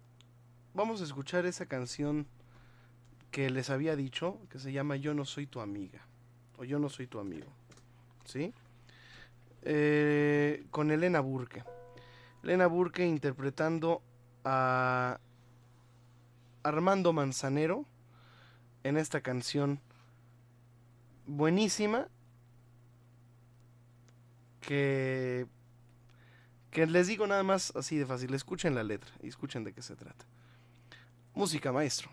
[0.74, 2.28] vamos a escuchar esa canción
[3.32, 6.06] que les había dicho, que se llama Yo no soy tu amiga.
[6.58, 7.48] O Yo no soy tu amigo.
[8.26, 8.54] ¿Sí?
[9.64, 11.64] Eh, con Elena Burke.
[12.44, 14.04] Elena Burke interpretando
[14.44, 15.20] a
[16.64, 17.86] Armando Manzanero
[18.86, 19.80] en esta canción
[21.26, 22.08] buenísima
[24.62, 25.48] que
[26.72, 29.96] les digo nada más así de fácil, escuchen la letra y escuchen de qué se
[29.96, 30.26] trata.
[31.34, 32.12] Música, maestro.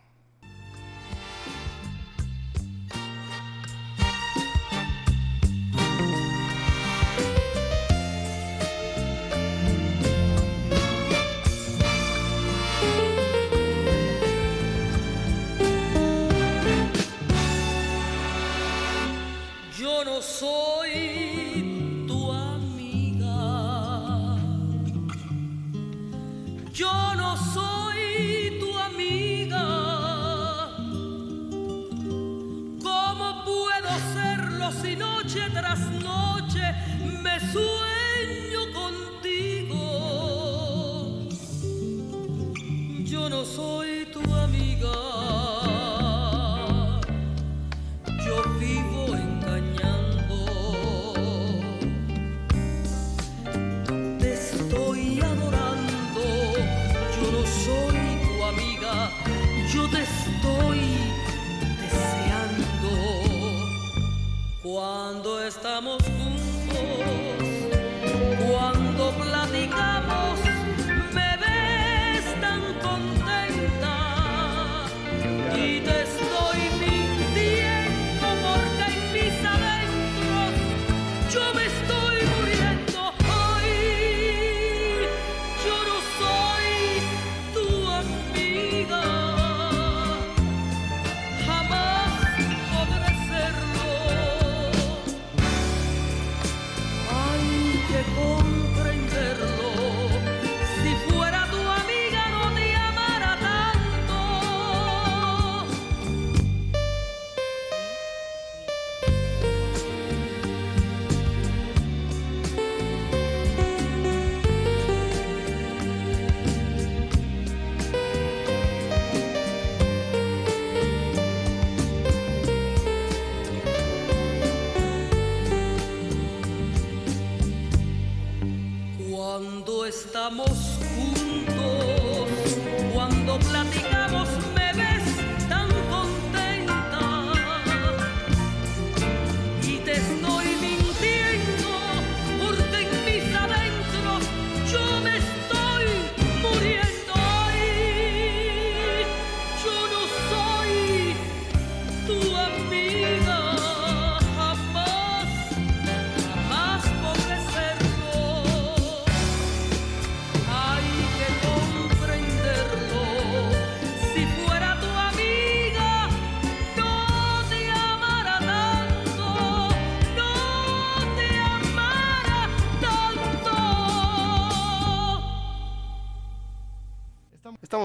[20.42, 20.71] Yo no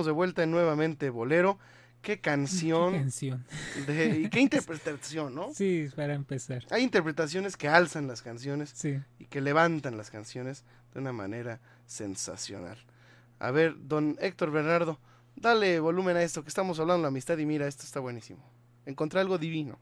[0.08, 1.60] de vuelta en nuevamente Bolero.
[2.02, 2.94] Qué canción.
[2.94, 3.46] Qué canción.
[3.86, 5.54] de- y qué interpretación, ¿no?
[5.54, 6.66] Sí, para empezar.
[6.72, 9.00] Hay interpretaciones que alzan las canciones Sí.
[9.20, 12.78] y que levantan las canciones de una manera sensacional.
[13.40, 15.00] A ver, don Héctor Bernardo,
[15.36, 18.44] dale volumen a esto que estamos hablando de la amistad y mira, esto está buenísimo.
[18.86, 19.78] Encontré algo divino.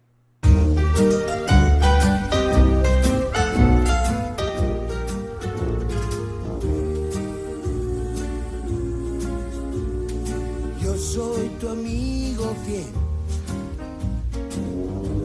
[11.15, 12.91] Soy tu amigo fiel.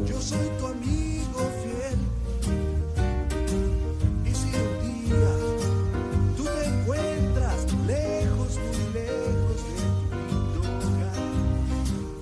[0.07, 1.99] Yo soy tu amigo fiel.
[4.24, 5.32] Y si un día
[6.36, 9.78] tú te encuentras lejos, muy lejos de
[10.55, 11.18] tu hogar,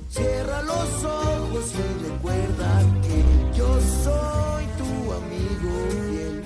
[0.08, 2.70] cierra los ojos y recuerda
[3.04, 3.16] que
[3.54, 3.68] yo
[4.02, 4.90] soy tu
[5.20, 5.72] amigo
[6.08, 6.42] fiel.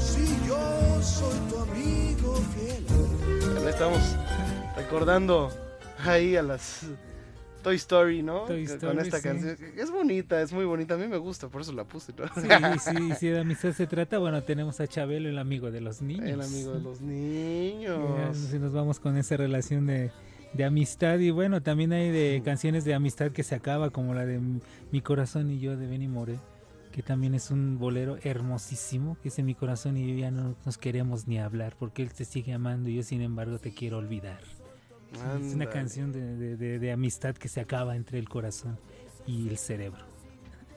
[0.00, 0.62] Si yo
[1.00, 3.68] soy tu amigo fiel.
[3.68, 4.02] Estamos
[4.76, 5.63] recordando
[5.98, 6.86] ahí a las
[7.64, 8.40] Toy Story, ¿no?
[8.44, 9.22] Toy Con esta sí.
[9.22, 9.56] canción.
[9.76, 10.94] Es bonita, es muy bonita.
[10.94, 12.12] A mí me gusta, por eso la puse.
[12.12, 12.26] ¿no?
[12.78, 16.02] Sí, sí, si de amistad se trata, bueno, tenemos a Chabelo, el amigo de los
[16.02, 16.28] niños.
[16.28, 18.36] El amigo de los niños.
[18.36, 20.10] si nos vamos con esa relación de,
[20.52, 24.26] de amistad y bueno, también hay de canciones de amistad que se acaba, como la
[24.26, 24.40] de
[24.92, 26.38] Mi corazón y yo de Benny More,
[26.92, 30.76] que también es un bolero hermosísimo, que dice Mi corazón y yo ya no nos
[30.76, 34.40] queremos ni hablar, porque él te sigue amando y yo sin embargo te quiero olvidar.
[35.14, 38.78] Es una canción de, de- de- de amistad que se acaba entre el corazón
[39.26, 40.04] y el cerebro.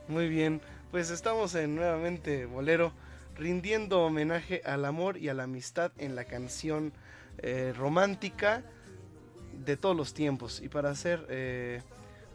[0.08, 0.62] Muy bien,
[0.92, 2.94] pues estamos en nuevamente Bolero,
[3.36, 6.94] rindiendo homenaje al amor y a la amistad en la canción
[7.40, 8.64] eh, romántica
[9.66, 10.62] de todos los tiempos.
[10.64, 11.82] Y para ser, eh,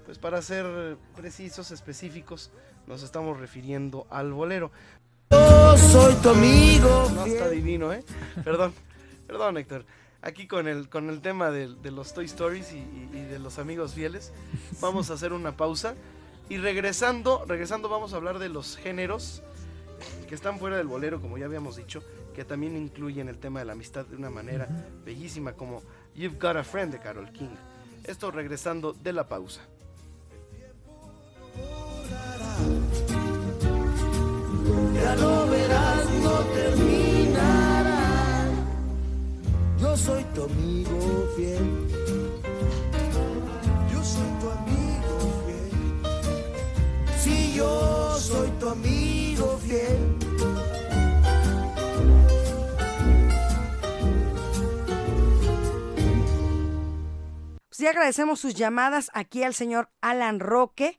[0.04, 2.50] pues para ser precisos, específicos,
[2.86, 4.70] nos estamos refiriendo al bolero.
[5.30, 8.04] Yo soy tu amigo No está divino, ¿eh?
[8.44, 8.74] Perdón,
[9.26, 9.86] perdón, Héctor.
[10.22, 13.38] Aquí con el, con el tema de, de los Toy Stories y, y- y de
[13.40, 14.32] los amigos fieles,
[14.80, 15.94] vamos a hacer una pausa.
[16.48, 19.42] Y regresando, regresando vamos a hablar de los géneros
[20.28, 22.02] que están fuera del bolero, como ya habíamos dicho,
[22.34, 24.68] que también incluyen el tema de la amistad de una manera
[25.04, 25.82] bellísima, como
[26.14, 27.54] You've Got a Friend de Carol King.
[28.04, 29.60] Esto regresando de la pausa.
[34.94, 36.91] Ya lo verás, no terminará.
[39.94, 41.86] Soy tu amigo fiel.
[43.92, 45.14] Yo soy tu amigo
[45.46, 45.70] fiel.
[47.18, 50.18] Si yo soy tu amigo fiel.
[57.68, 60.98] Pues agradecemos sus llamadas aquí al señor Alan Roque,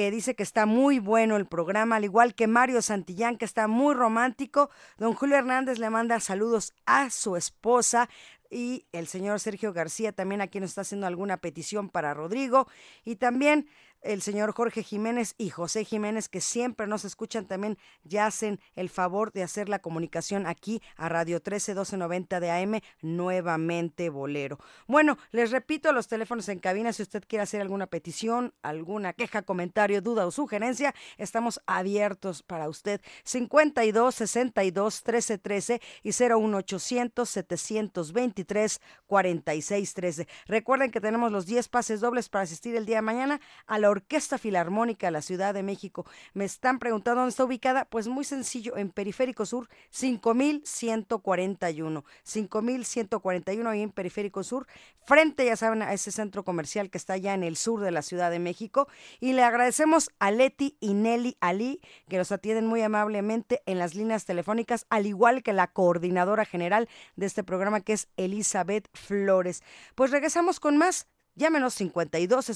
[0.00, 3.68] que dice que está muy bueno el programa, al igual que Mario Santillán, que está
[3.68, 4.70] muy romántico.
[4.96, 8.08] Don Julio Hernández le manda saludos a su esposa.
[8.50, 12.66] Y el señor Sergio García también aquí nos está haciendo alguna petición para Rodrigo.
[13.04, 13.68] Y también
[14.02, 18.88] el señor Jorge Jiménez y José Jiménez, que siempre nos escuchan, también ya hacen el
[18.88, 24.58] favor de hacer la comunicación aquí a Radio 13 1290 de AM, nuevamente Bolero.
[24.86, 29.42] Bueno, les repito los teléfonos en cabina, si usted quiere hacer alguna petición, alguna queja,
[29.42, 33.00] comentario, duda o sugerencia, estamos abiertos para usted.
[33.24, 40.28] 52 62 13 13 y 01800 723 46 13.
[40.46, 43.89] Recuerden que tenemos los 10 pases dobles para asistir el día de mañana a la
[43.90, 46.06] Orquesta Filarmónica de la Ciudad de México.
[46.32, 47.84] Me están preguntando dónde está ubicada.
[47.84, 52.04] Pues muy sencillo, en Periférico Sur, 5141.
[52.22, 54.66] 5141 ahí en Periférico Sur,
[55.04, 58.02] frente, ya saben, a ese centro comercial que está allá en el sur de la
[58.02, 58.88] Ciudad de México.
[59.18, 63.94] Y le agradecemos a Leti y Nelly Ali, que nos atienden muy amablemente en las
[63.94, 69.62] líneas telefónicas, al igual que la coordinadora general de este programa, que es Elizabeth Flores.
[69.94, 71.08] Pues regresamos con más.
[71.34, 72.50] Llámenos 52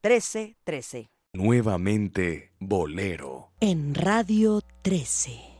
[0.00, 1.08] 13 13.
[1.34, 3.50] Nuevamente Bolero.
[3.60, 5.57] En Radio 13.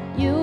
[0.00, 0.39] That you've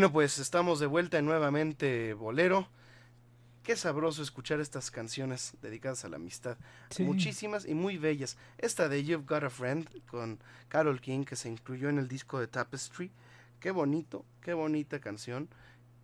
[0.00, 2.66] Bueno, pues estamos de vuelta en nuevamente Bolero.
[3.62, 6.56] Qué sabroso escuchar estas canciones dedicadas a la amistad.
[6.88, 7.02] Sí.
[7.02, 8.38] Muchísimas y muy bellas.
[8.56, 10.38] Esta de You've Got a Friend con
[10.68, 13.10] Carol King que se incluyó en el disco de Tapestry.
[13.60, 15.50] Qué bonito, qué bonita canción.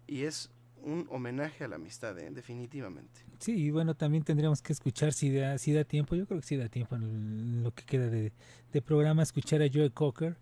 [0.07, 0.51] Y es
[0.83, 2.29] un homenaje a la amistad, ¿eh?
[2.31, 3.23] definitivamente.
[3.39, 6.47] Sí, y bueno, también tendríamos que escuchar si da, si da tiempo, yo creo que
[6.47, 8.35] sí da tiempo en lo que queda de,
[8.75, 10.37] de programa, escuchar a Joe Cocker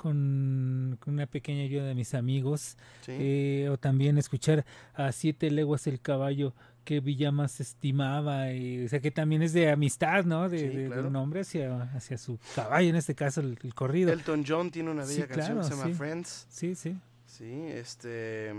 [0.00, 3.12] con, con una pequeña ayuda de mis amigos, Sí.
[3.18, 8.88] eh, o también escuchar a Siete Leguas el Caballo que Villa más estimaba, y, o
[8.88, 10.48] sea que también es de amistad, ¿no?
[10.48, 11.08] De, Sí, de- de claro.
[11.08, 14.10] un hombre hacia, hacia su caballo, en este caso el, el corrido.
[14.12, 15.94] Elton John tiene una bella Sí, canción que se claro, llama sí.
[15.94, 16.46] Friends.
[16.48, 16.96] Sí, sí.
[17.26, 18.52] Sí, este.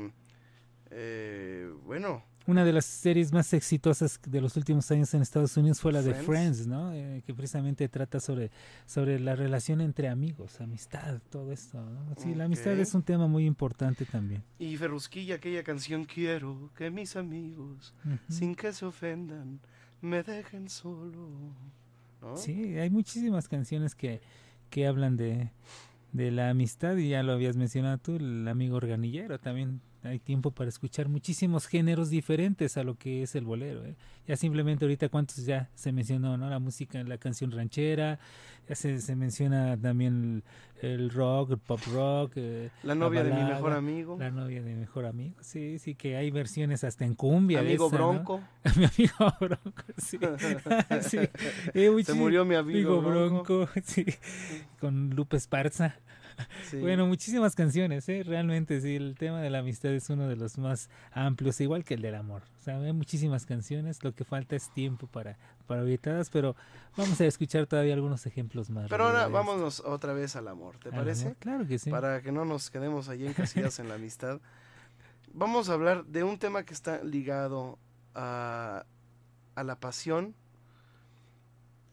[0.91, 5.79] eh, bueno, Una de las series más exitosas de los últimos años en Estados Unidos
[5.79, 6.25] fue la de Friends.
[6.25, 6.91] Friends, ¿no?
[6.93, 8.49] Eh, que precisamente trata sobre,
[8.87, 12.15] sobre la relación entre amigos, amistad, todo esto, ¿no?
[12.17, 14.43] Sí, la amistad es un tema muy importante también.
[14.57, 17.93] y Ferrusquilla, aquella canción Quiero que mis amigos,
[18.27, 19.59] sin que se ofendan,
[20.01, 21.29] me dejen solo.
[22.21, 22.37] ¿no?
[22.37, 24.19] Sí, hay muchísimas canciones que,
[24.71, 25.51] que hablan de,
[26.11, 29.81] de la amistad y ya lo habías mencionado tú, el amigo organillero también.
[30.04, 33.86] Hay tiempo para escuchar muchísimos géneros diferentes a lo que es el bolero.
[33.86, 33.95] ¿eh?
[34.28, 36.49] Ya simplemente ahorita cuántos ya se mencionó, ¿no?
[36.49, 38.18] La música, la canción ranchera,
[38.68, 40.43] ya se, se menciona también
[40.82, 42.32] el, el rock, el pop rock.
[42.38, 44.18] eh, La novia de mi mejor amigo.
[44.20, 45.36] La novia de mi mejor amigo.
[45.41, 47.60] Sí, sí, que hay versiones hasta en cumbia.
[47.60, 48.12] Amigo esa, ¿no?
[48.14, 48.41] Bronco.
[48.78, 50.18] mi amigo Bronco, sí.
[51.02, 51.18] Sí.
[51.76, 54.06] Eh, Se murió mi amigo Bronco, sí.
[54.80, 55.95] Con Lupe Esparza.
[56.69, 56.77] Sí.
[56.79, 58.23] Bueno, muchísimas canciones, ¿eh?
[58.25, 61.95] realmente sí, el tema de la amistad es uno de los más amplios, igual que
[61.95, 62.43] el del amor.
[62.59, 65.37] O sea, hay muchísimas canciones, lo que falta es tiempo para,
[65.67, 65.83] para
[66.31, 66.55] pero
[66.95, 68.89] vamos a escuchar todavía algunos ejemplos más.
[68.89, 71.23] Pero ahora vámonos otra vez al amor, ¿te parece?
[71.25, 71.89] amor, claro que sí.
[71.89, 74.39] Para que no nos quedemos allí encasillados en la amistad.
[75.33, 77.79] Vamos a hablar de un tema que está ligado
[78.15, 78.85] a,
[79.55, 80.35] a la pasión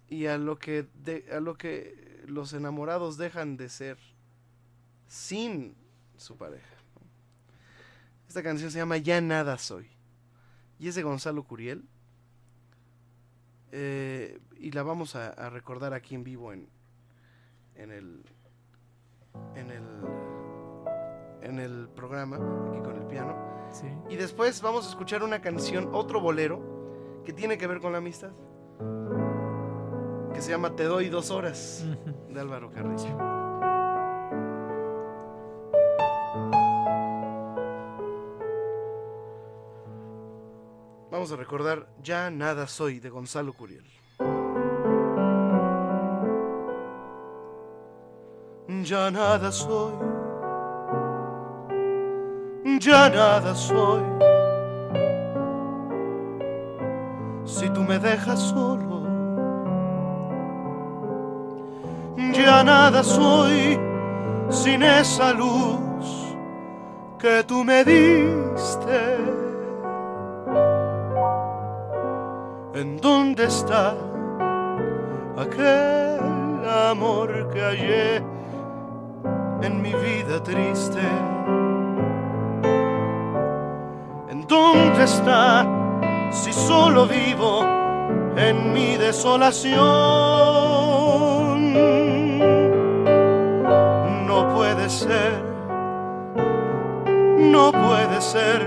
[0.08, 3.96] y a lo que de- a lo que los enamorados dejan de ser
[5.08, 5.74] sin
[6.16, 6.76] su pareja.
[8.28, 9.88] Esta canción se llama Ya nada soy.
[10.78, 11.84] Y es de Gonzalo Curiel.
[13.72, 16.68] Eh, y la vamos a, a recordar aquí en vivo en,
[17.74, 18.24] en el
[19.54, 19.84] en el
[21.42, 23.36] en el programa aquí con el piano.
[23.70, 23.86] Sí.
[24.08, 27.98] y después vamos a escuchar una canción otro bolero que tiene que ver con la
[27.98, 28.30] amistad
[30.32, 31.84] que se llama Te doy dos horas
[32.30, 33.37] de Álvaro Carrillo
[41.18, 43.84] Vamos a recordar Ya nada soy de Gonzalo Curiel.
[48.84, 49.94] Ya nada soy.
[52.78, 54.04] Ya nada soy.
[57.44, 59.02] Si tú me dejas solo.
[62.32, 63.76] Ya nada soy
[64.50, 66.36] sin esa luz
[67.18, 69.47] que tú me diste.
[72.80, 73.94] ¿En dónde está
[75.36, 76.60] aquel
[76.90, 78.22] amor que hallé
[79.62, 81.00] en mi vida triste.
[84.30, 85.66] ¿En dónde está
[86.30, 87.62] si solo vivo
[88.36, 89.78] en mi desolación?
[94.26, 95.42] No puede ser,
[97.38, 98.60] no puede ser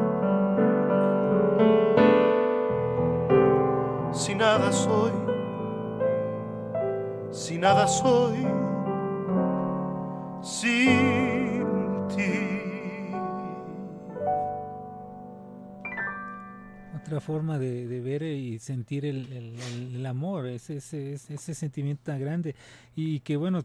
[4.11, 5.13] Si nada soy,
[7.31, 8.45] si nada soy
[10.43, 11.18] sin
[17.09, 22.55] Otra forma de, ver y sentir el, el- amor, ese, ese, sentimiento tan grande.
[22.97, 23.65] Y que bueno,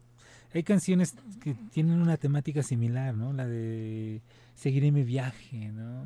[0.54, 3.34] hay canciones que tienen una temática similar, ¿no?
[3.34, 4.22] La de
[4.56, 6.04] Seguiré mi viaje, ¿no?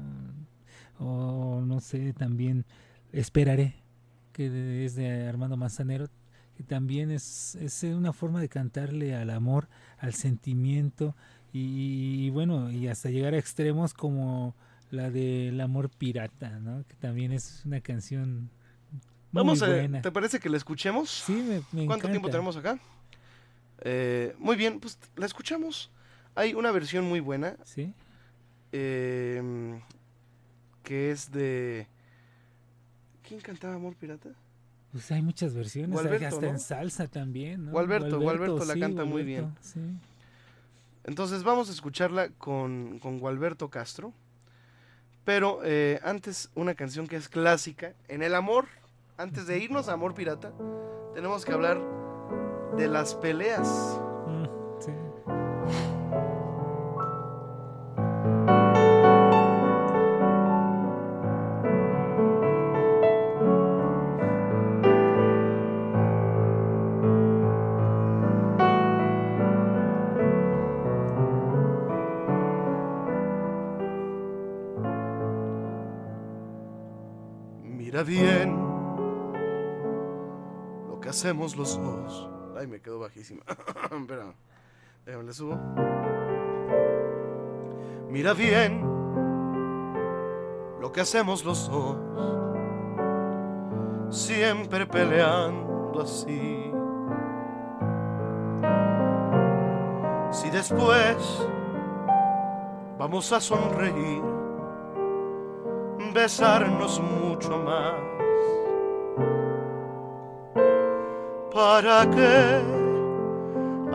[1.00, 2.66] O no sé, también
[3.14, 3.76] Esperaré,
[4.34, 6.08] que es de Armando Manzanero,
[6.56, 9.70] que también es, es una forma de cantarle al amor,
[10.00, 11.16] al sentimiento
[11.54, 14.56] y bueno, y hasta llegar a extremos como
[14.92, 16.86] la del amor pirata, ¿no?
[16.88, 18.50] Que también es una canción
[19.32, 20.02] muy Vamos a, buena.
[20.02, 21.10] ¿te parece que la escuchemos?
[21.10, 22.80] Sí, me, me ¿Cuánto tiempo tenemos acá?
[23.82, 25.92] Eh, muy bien, pues la escuchamos.
[26.36, 27.58] Hay una versión muy buena.
[27.64, 27.94] Sí.
[28.72, 29.82] eh,
[30.84, 31.88] que es de.
[33.28, 34.30] ¿Quién cantaba Amor Pirata?
[34.94, 36.52] Pues hay muchas versiones, hay Gualberto, hasta ¿no?
[36.54, 37.72] en salsa también, ¿no?
[37.72, 39.54] Gualberto, Gualberto la sí, canta muy bien.
[39.60, 39.82] sí.
[41.04, 44.14] Entonces vamos a escucharla con, con Gualberto Castro.
[45.28, 47.92] Pero eh, antes una canción que es clásica.
[48.08, 48.70] En el amor,
[49.18, 50.54] antes de irnos a Amor Pirata,
[51.14, 51.82] tenemos que hablar
[52.78, 54.00] de las peleas.
[77.98, 78.56] Mira bien
[80.88, 82.30] lo que hacemos los dos.
[82.56, 83.42] Ay, me quedó bajísima.
[83.92, 84.36] Espera,
[85.04, 85.58] déjame le subo.
[88.08, 88.82] Mira bien
[90.80, 91.98] lo que hacemos los dos.
[94.16, 96.72] Siempre peleando así.
[100.30, 101.18] Si después
[103.00, 104.37] vamos a sonreír
[106.18, 107.94] besarnos mucho más.
[111.54, 112.60] ¿Para qué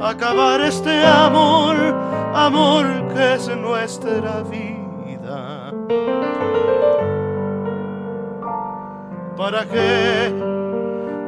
[0.00, 1.74] acabar este amor,
[2.32, 5.72] amor que es nuestra vida?
[9.36, 10.32] ¿Para qué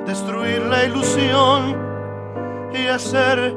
[0.07, 1.77] destruir la ilusión
[2.73, 3.53] y hacer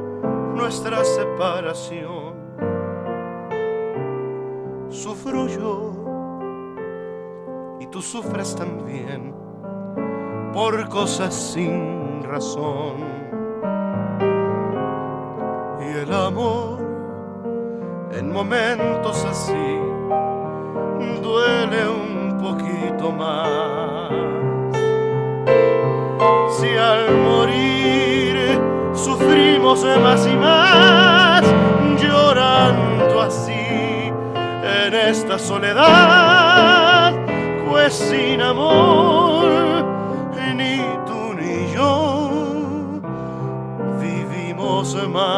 [0.56, 2.34] nuestra separación?
[4.90, 5.97] Sufro yo
[7.98, 9.34] tú sufres también
[10.54, 12.98] por cosas sin razón.
[15.82, 16.78] Y el amor
[18.12, 19.80] en momentos así
[21.24, 24.12] duele un poquito más.
[26.52, 28.62] Si al morir
[28.94, 31.44] sufrimos más y más,
[32.00, 34.12] llorando así
[34.86, 36.87] en esta soledad,
[37.90, 39.48] sin amor
[40.56, 43.00] ni tú ni yo
[44.02, 45.38] vivimos más.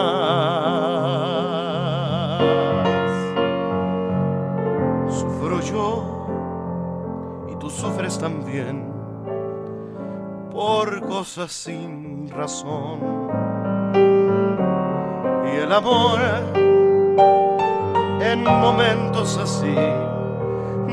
[5.10, 8.92] Sufro yo y tú sufres también
[10.52, 13.00] por cosas sin razón.
[15.46, 16.20] Y el amor
[18.22, 19.76] en momentos así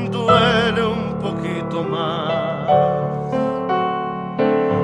[0.09, 2.69] duele un poquito más.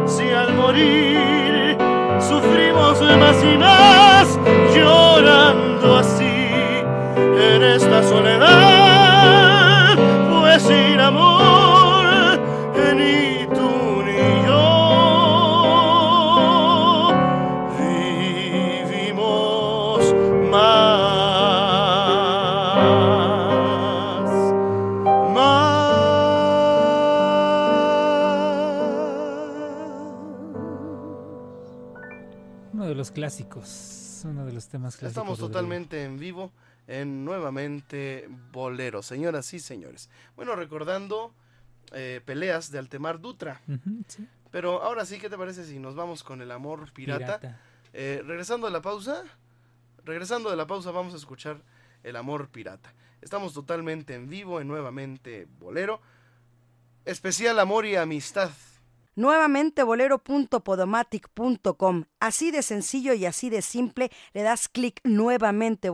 [0.06, 1.78] Si al morir
[2.20, 4.40] sufrimos más y más,
[33.24, 35.24] clásicos, uno de los temas clásicos.
[35.24, 36.52] Estamos totalmente en vivo
[36.88, 40.10] en nuevamente Bolero, señoras y señores.
[40.36, 41.34] Bueno, recordando
[41.94, 43.62] eh, peleas de Altemar Dutra.
[44.10, 44.28] Sí.
[44.52, 47.40] Pero ahora sí, ¿qué te parece si nos vamos con el amor pirata?
[47.40, 47.62] Pirata.
[47.94, 49.24] Eh, regresando de la pausa,
[50.04, 51.62] regresando de la pausa vamos a escuchar
[52.04, 52.94] el amor pirata.
[53.22, 56.02] Estamos totalmente en vivo en nuevamente Bolero.
[57.06, 58.52] Especial amor y amistad.
[59.16, 62.06] Nuevamente bolero.podomatic.com.
[62.20, 65.90] Así de sencillo y así de simple, le das clic nuevamente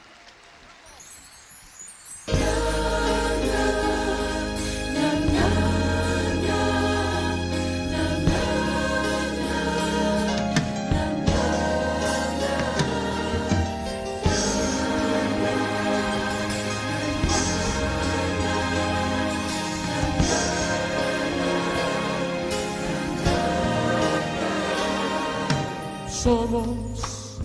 [26.23, 27.39] Somos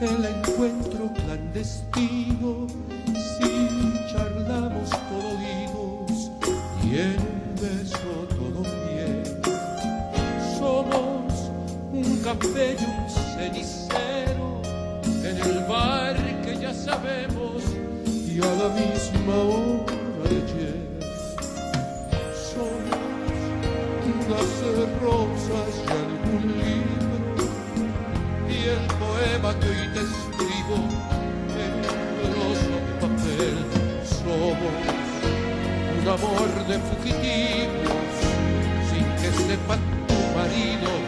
[0.00, 2.68] el encuentro clandestino
[3.12, 6.30] si charlamos todo oídos
[6.84, 9.24] y en un beso todo miel.
[10.56, 11.50] Somos
[11.92, 14.62] un café y un cenicero
[15.24, 17.64] en el bar que ya sabemos
[18.06, 20.70] y a la misma hora de.
[22.54, 22.94] Somos
[24.28, 25.93] unas rosas
[29.60, 30.76] que hoy te escribo
[31.64, 31.72] en
[32.24, 33.56] de papel.
[34.04, 34.58] Somos
[35.98, 38.12] un amor de fugitivos
[38.88, 39.76] sin que sepa
[40.08, 41.03] tu marido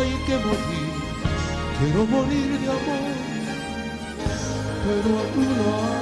[0.00, 0.90] hay que morir,
[1.78, 3.16] quiero morir de amor,
[4.84, 5.99] pero a tu lado.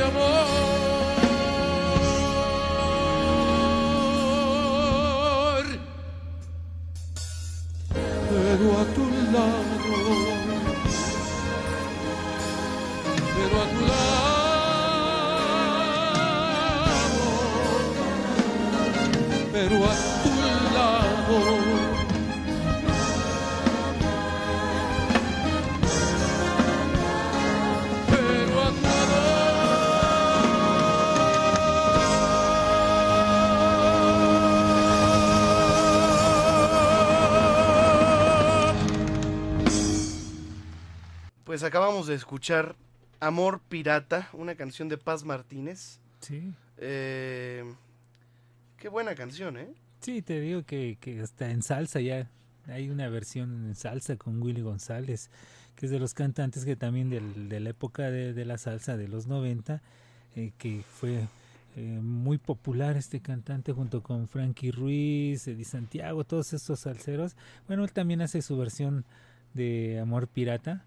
[0.00, 0.65] Amor.
[41.56, 42.76] Pues acabamos de escuchar
[43.18, 46.00] Amor Pirata, una canción de Paz Martínez.
[46.20, 46.52] Sí.
[46.76, 47.64] Eh,
[48.76, 49.72] qué buena canción, ¿eh?
[50.02, 52.28] Sí, te digo que, que hasta en salsa ya
[52.66, 55.30] hay una versión en salsa con Willy González,
[55.76, 58.98] que es de los cantantes que también del- de la época de, de la salsa
[58.98, 59.80] de los 90,
[60.34, 61.26] eh, que fue
[61.76, 67.34] eh, muy popular este cantante junto con Frankie Ruiz, Eddie Santiago, todos estos salseros.
[67.66, 69.06] Bueno, él también hace su versión
[69.54, 70.84] de Amor Pirata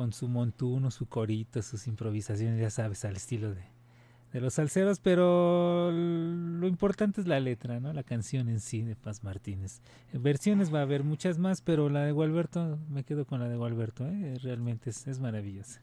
[0.00, 3.60] con su montuno, su corito, sus improvisaciones, ya sabes, al estilo de,
[4.32, 7.92] de los salseros, pero lo importante es la letra, ¿no?
[7.92, 9.82] La canción en sí de Paz Martínez.
[10.14, 13.58] Versiones va a haber muchas más, pero la de Gualberto, me quedo con la de
[13.58, 14.38] Gualberto, ¿eh?
[14.42, 15.82] realmente es, es maravillosa.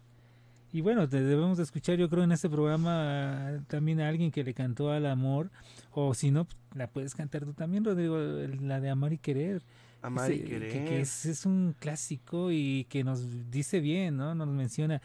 [0.73, 4.43] Y bueno, te debemos de escuchar, yo creo, en este programa también a alguien que
[4.43, 5.51] le cantó al amor,
[5.91, 9.61] o si no, pues, la puedes cantar tú también, Rodrigo, la de Amar y Querer.
[10.07, 10.93] Amar y Ese- que- Que, Querer.
[11.01, 14.33] es, es un clásico y que nos dice bien, ¿no?
[14.35, 15.01] Nos menciona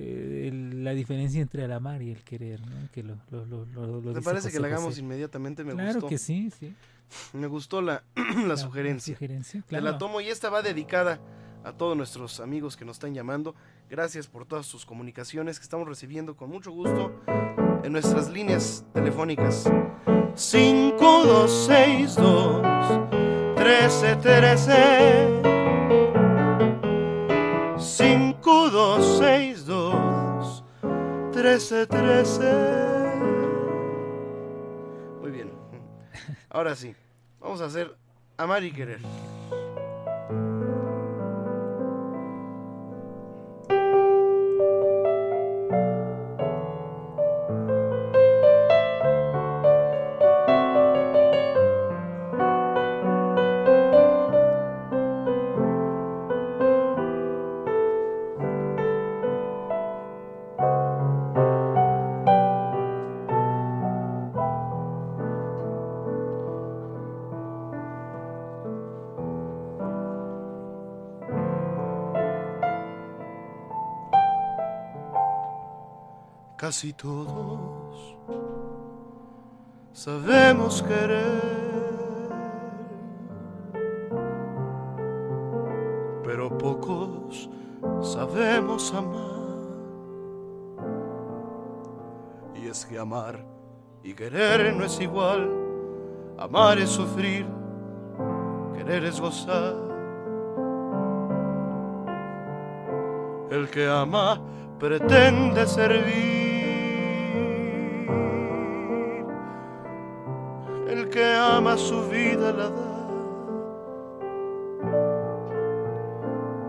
[0.00, 2.88] eh, el- la diferencia entre el amar y el querer, ¿no?
[2.92, 5.00] Que lo, lo, lo, lo- lo ¿Te parece José que la hagamos José.
[5.00, 5.64] inmediatamente?
[5.64, 6.06] Me Claro gustó.
[6.08, 6.72] que sí, sí.
[7.32, 9.14] Me gustó la, la, la sugerencia.
[9.14, 11.18] sugerencia, Te la tomo y esta va dedicada
[11.64, 13.56] a todos nuestros amigos que nos están llamando.
[13.90, 17.20] Gracias por todas sus comunicaciones que estamos recibiendo con mucho gusto
[17.82, 19.68] en nuestras líneas telefónicas.
[20.36, 23.07] 5262
[23.68, 25.42] 1313
[27.76, 30.64] 5262
[31.34, 32.40] 1313
[35.20, 35.52] Muy bien.
[36.48, 36.96] Ahora sí,
[37.40, 37.94] vamos a hacer
[38.38, 39.00] Amar y Querer.
[76.68, 78.18] Casi todos
[79.94, 81.40] sabemos querer,
[86.22, 87.48] pero pocos
[88.02, 89.56] sabemos amar.
[92.54, 93.42] Y es que amar
[94.02, 95.50] y querer no es igual,
[96.36, 97.46] amar es sufrir,
[98.76, 99.74] querer es gozar.
[103.50, 104.38] El que ama
[104.78, 106.47] pretende servir.
[111.78, 112.98] Su vida la da.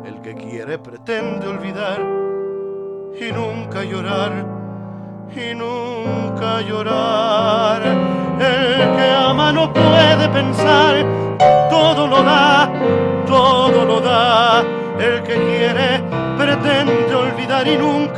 [0.06, 2.00] El que quiere pretende olvidar
[3.20, 4.32] y nunca llorar,
[5.36, 7.82] y nunca llorar.
[8.40, 11.04] El que ama no puede pensar,
[11.70, 12.72] todo lo da,
[13.26, 14.64] todo lo da.
[15.00, 16.04] El que quiere
[16.38, 18.09] pretende olvidar y nunca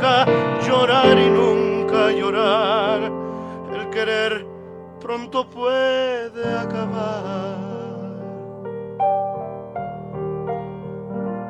[5.12, 7.58] pronto puede acabar.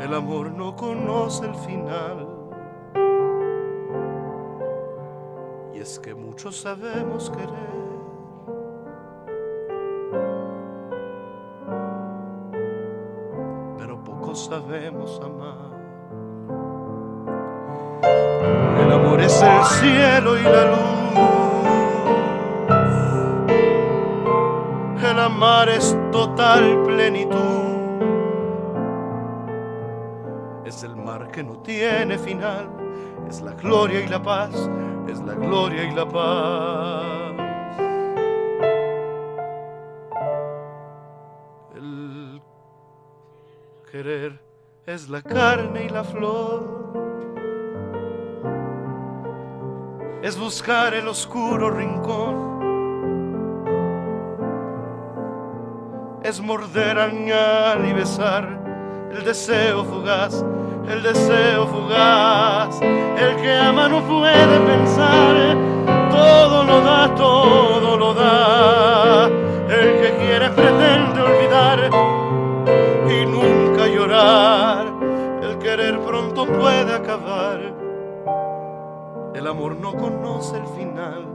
[0.01, 2.27] El amor no conoce el final.
[5.73, 7.83] Y es que muchos sabemos querer.
[13.79, 15.71] Pero pocos sabemos amar.
[18.85, 21.02] El amor es el cielo y la luz.
[25.43, 27.35] Es total plenitud.
[30.65, 32.71] Es el mar que no tiene final,
[33.29, 34.71] es la gloria y la paz,
[35.09, 37.03] es la gloria y la paz.
[41.75, 42.41] El
[43.91, 44.41] querer
[44.87, 46.93] es la carne y la flor.
[50.23, 52.52] Es buscar el oscuro rincón.
[56.25, 58.63] Es morder, añar y besar
[59.13, 60.43] el deseo fugaz,
[60.89, 62.81] el deseo fugaz.
[62.81, 65.57] El que ama no puede pensar,
[66.11, 69.27] todo lo da, todo lo da.
[69.27, 71.91] El que quiere pretende olvidar
[73.11, 74.87] y nunca llorar.
[75.43, 77.61] El querer pronto puede acabar.
[79.35, 81.27] El amor no conoce el final.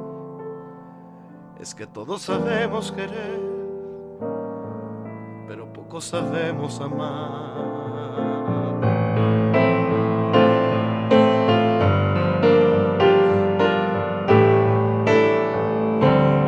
[1.59, 3.46] Es que todos sabemos querer,
[5.87, 7.55] poco sabemos amar.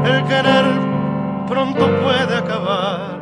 [0.04, 0.66] El querer
[1.48, 3.20] pronto puede acabar.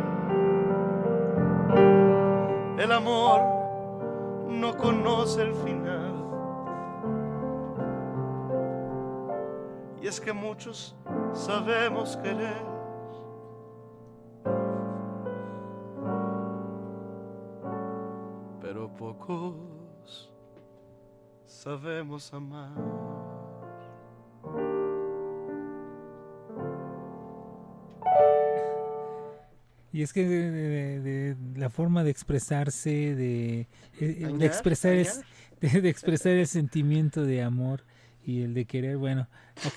[2.80, 3.42] El amor
[4.50, 6.16] no conoce el final.
[10.02, 10.96] Y es que muchos
[11.34, 12.77] sabemos querer.
[18.98, 20.30] Pocos
[21.46, 22.72] sabemos amar.
[29.94, 33.68] Y es que de, de- de- de la forma de expresarse, de,
[34.00, 35.26] eh, de Añar, expresar es- añar.
[35.62, 37.84] de, de expresar el sentimiento de amor
[38.24, 39.28] y el de querer, bueno,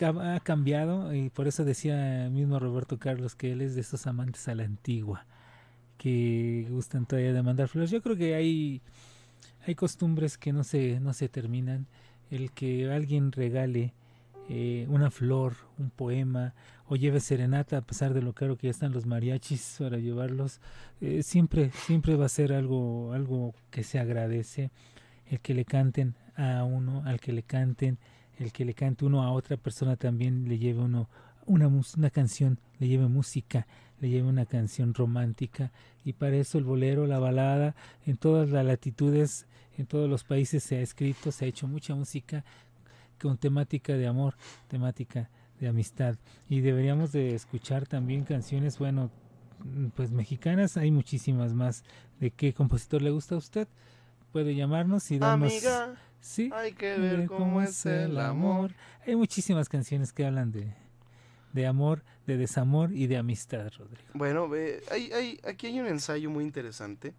[0.02, 4.06] ha, ha cambiado y por eso decía mismo Roberto Carlos que él es de esos
[4.06, 5.24] amantes a la antigua
[6.00, 7.90] que gustan todavía de mandar flores.
[7.90, 8.80] Yo creo que hay
[9.66, 11.86] hay costumbres que no se no se terminan.
[12.30, 13.92] El que alguien regale
[14.48, 16.54] eh, una flor, un poema
[16.86, 20.60] o lleve serenata a pesar de lo caro que ya están los mariachis para llevarlos,
[21.02, 24.70] eh, siempre siempre va a ser algo algo que se agradece
[25.26, 27.98] el que le canten a uno, al que le canten,
[28.38, 31.10] el que le cante uno a otra persona también le lleve uno
[31.50, 33.66] una, una canción, le lleve música,
[34.00, 35.72] le lleve una canción romántica
[36.04, 37.74] y para eso el bolero, la balada,
[38.06, 39.46] en todas las latitudes,
[39.76, 42.44] en todos los países se ha escrito, se ha hecho mucha música
[43.20, 44.36] con temática de amor,
[44.68, 45.28] temática
[45.58, 46.16] de amistad
[46.48, 49.10] y deberíamos de escuchar también canciones, bueno,
[49.96, 51.82] pues mexicanas, hay muchísimas más.
[52.20, 53.68] ¿De qué compositor le gusta a usted?
[54.32, 58.72] Puede llamarnos y darnos Amiga, sí, hay que ver cómo es el amor.
[59.04, 60.72] Hay muchísimas canciones que hablan de,
[61.52, 64.02] de amor, de desamor y de amistad, Rodrigo.
[64.14, 64.48] Bueno,
[64.90, 67.14] hay, hay, aquí hay un ensayo muy interesante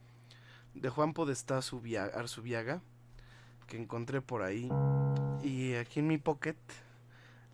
[0.73, 2.81] de Juan Podestá Zubia- Arzubiaga
[3.67, 4.69] que encontré por ahí
[5.43, 6.55] y aquí en mi pocket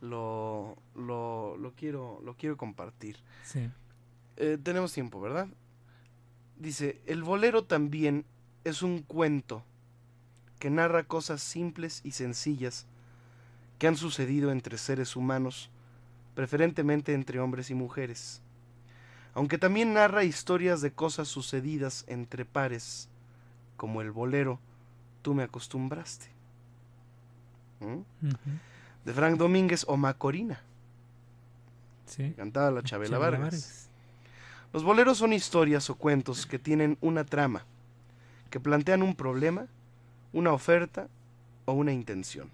[0.02, 3.18] lo, lo, lo quiero, lo quiero compartir.
[3.44, 3.70] Sí.
[4.38, 5.48] Eh, tenemos tiempo, ¿verdad?
[6.60, 8.26] Dice, el bolero también
[8.64, 9.64] es un cuento
[10.60, 12.86] que narra cosas simples y sencillas
[13.80, 15.70] que han sucedido entre seres humanos,
[16.42, 18.44] preferentemente entre hombres y mujeres,
[19.34, 23.10] aunque también narra historias de cosas sucedidas entre pares,
[23.76, 24.60] como el bolero
[25.24, 26.28] Tú me acostumbraste,
[27.80, 28.28] ¿Mm?
[29.04, 30.62] de Frank Domínguez o Macorina,
[32.06, 32.34] Sí.
[32.38, 33.42] cantada la Chabela Chabela Vargas.
[33.42, 33.90] Vargas.
[34.74, 37.66] Los boleros son historias o cuentos que tienen una trama,
[38.52, 39.66] que plantean un problema,
[40.34, 41.08] una oferta
[41.66, 42.52] o una intención.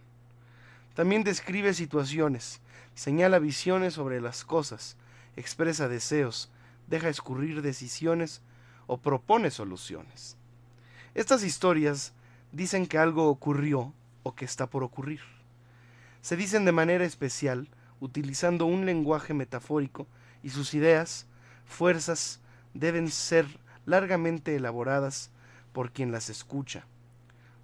[0.94, 2.62] También describe situaciones,
[2.94, 4.96] señala visiones sobre las cosas,
[5.36, 6.52] expresa deseos,
[6.88, 8.42] deja escurrir decisiones
[8.86, 10.38] o propone soluciones.
[11.16, 12.14] Estas historias
[12.52, 15.22] dicen que algo ocurrió o que está por ocurrir.
[16.22, 17.68] Se dicen de manera especial,
[18.00, 20.08] utilizando un lenguaje metafórico
[20.44, 21.26] y sus ideas,
[21.66, 22.40] fuerzas,
[22.74, 23.48] deben ser
[23.86, 25.32] largamente elaboradas
[25.72, 26.86] por quien las escucha.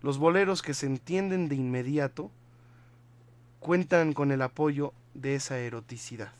[0.02, 2.32] Los boleros que se entienden de inmediato
[3.60, 6.32] cuentan con el apoyo de esa eroticidad.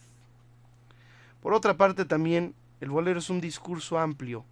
[1.42, 4.46] Por otra parte también, el bolero es un discurso amplio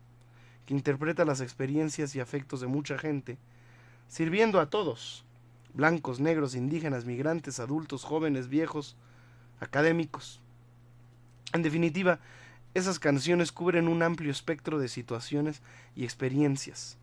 [0.65, 3.37] que interpreta las experiencias y afectos de mucha gente,
[4.09, 5.25] sirviendo a todos,
[5.73, 8.97] blancos, negros, indígenas, migrantes, adultos, jóvenes, viejos,
[9.59, 10.41] académicos.
[11.53, 12.19] En definitiva,
[12.73, 15.61] esas canciones cubren un amplio espectro de situaciones
[15.95, 16.97] y experiencias.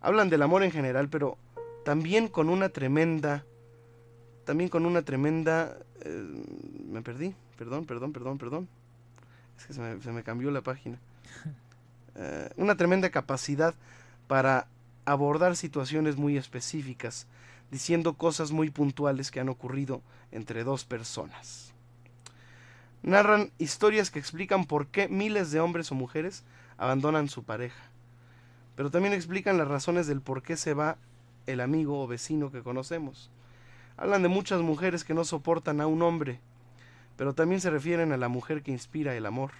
[0.00, 1.38] Hablan del amor en general, pero
[1.84, 3.44] también con una tremenda,
[4.50, 6.24] también con una tremenda, eh,
[6.90, 8.68] me perdí, perdón, perdón, perdón, perdón.
[9.56, 10.98] Es que se me, se me cambió la página.
[12.16, 13.72] Eh, una tremenda capacidad
[14.26, 14.66] para
[15.04, 17.28] abordar situaciones muy específicas,
[17.70, 20.02] diciendo cosas muy puntuales que han ocurrido
[20.32, 21.72] entre dos personas.
[23.04, 26.42] Narran historias que explican por qué miles de hombres o mujeres
[26.78, 27.84] abandonan su pareja,
[28.74, 30.96] pero también explican las razones del por qué se va
[31.46, 33.30] el amigo o vecino que conocemos.
[34.00, 36.40] Hablan de muchas mujeres que no soportan a un hombre,
[37.18, 39.50] pero también se refieren a la mujer que inspira el amor.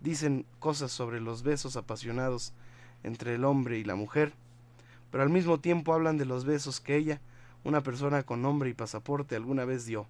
[0.00, 2.52] Dicen cosas sobre los besos apasionados
[3.04, 4.32] entre el hombre y la mujer,
[5.12, 7.20] pero al mismo tiempo hablan de los besos que ella,
[7.62, 10.08] una persona con nombre y pasaporte, alguna vez dio.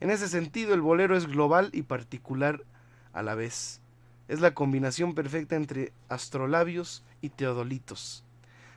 [0.00, 2.62] En ese sentido, el bolero es global y particular
[3.14, 3.80] a la vez.
[4.28, 8.22] Es la combinación perfecta entre astrolabios y teodolitos.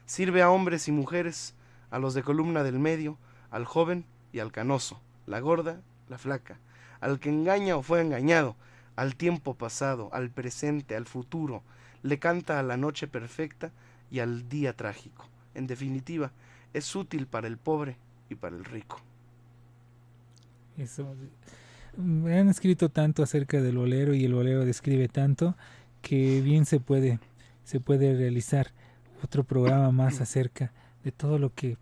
[0.06, 1.54] Sirve a hombres y mujeres,
[1.92, 3.18] a los de columna del medio,
[3.54, 4.04] al joven
[4.34, 6.58] y al canoso, la gorda, la flaca,
[7.00, 8.56] al que engaña o fue engañado,
[8.96, 11.62] al tiempo pasado, al presente, al futuro,
[12.02, 13.72] le canta a la noche perfecta
[14.10, 15.28] y al día trágico.
[15.54, 16.32] En definitiva,
[16.74, 17.96] es útil para el pobre
[18.28, 19.00] y para el rico.
[20.76, 21.16] Eso.
[21.96, 25.56] Me han escrito tanto acerca del bolero y el bolero describe tanto
[26.02, 27.20] que bien se puede
[27.64, 28.72] se puede realizar
[29.24, 30.72] otro programa más acerca
[31.04, 31.78] de todo lo que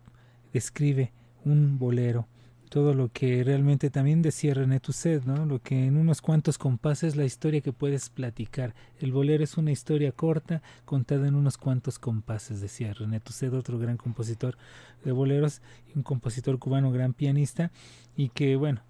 [0.52, 1.12] describe
[1.44, 2.26] un bolero,
[2.68, 5.44] todo lo que realmente también decía René Tusset, ¿no?
[5.44, 8.74] Lo que en unos cuantos compases la historia que puedes platicar.
[8.98, 13.78] El bolero es una historia corta contada en unos cuantos compases, decía René Tusset, otro
[13.78, 14.56] gran compositor
[15.04, 15.60] de boleros
[15.94, 17.70] un compositor cubano, gran pianista
[18.16, 18.80] y que bueno,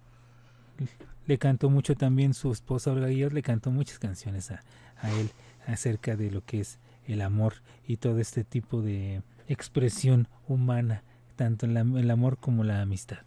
[1.25, 5.31] le cantó mucho también su esposa Olga Guillot, le cantó muchas canciones a él
[5.67, 7.55] acerca de lo que es el amor
[7.87, 11.03] y todo este tipo de expresión humana,
[11.35, 13.19] tanto el amor como la amistad.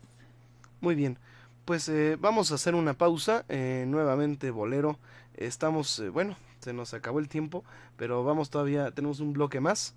[0.80, 1.18] Muy bien,
[1.64, 3.44] pues eh, vamos a hacer una pausa.
[3.48, 4.98] eh, nuevamente, bolero.
[5.34, 7.64] Estamos, eh, bueno, se nos acabó el tiempo,
[7.96, 9.94] pero vamos todavía, tenemos un bloque más.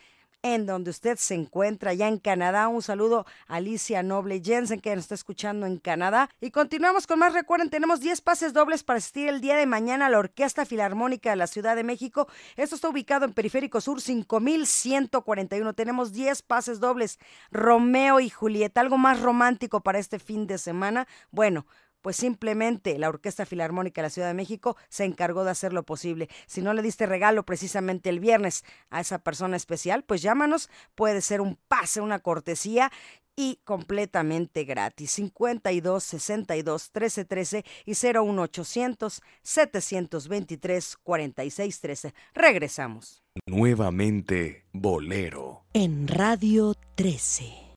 [0.43, 2.69] en donde usted se encuentra, ya en Canadá.
[2.69, 6.29] Un saludo a Alicia Noble Jensen, que nos está escuchando en Canadá.
[6.41, 7.33] Y continuamos con más.
[7.33, 11.31] Recuerden, tenemos 10 pases dobles para asistir el día de mañana a la Orquesta Filarmónica
[11.31, 12.29] de la Ciudad de México.
[12.57, 15.73] Esto está ubicado en Periférico Sur 5141.
[15.75, 17.19] Tenemos 10 pases dobles.
[17.51, 21.07] Romeo y Julieta, algo más romántico para este fin de semana.
[21.31, 21.67] Bueno,
[22.03, 25.85] pues simplemente la Orquesta Filarmónica de la Ciudad de México se encargó de hacer lo
[25.85, 26.29] posible.
[26.47, 31.23] Si no le diste regalo precisamente el viernes a esa persona especial, pues llámanos, puede
[31.23, 32.93] ser un pase, una cortesía
[33.37, 35.11] y completamente gratis.
[35.13, 42.15] 52 62 13 13 y 01800 723 46 13.
[42.35, 43.23] Regresamos.
[43.47, 45.65] Nuevamente, Bolero.
[45.73, 47.73] En Radio 13.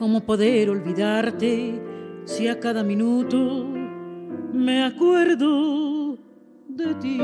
[0.00, 1.78] ¿Cómo poder olvidarte
[2.24, 3.66] si a cada minuto
[4.50, 6.16] me acuerdo
[6.68, 7.20] de ti?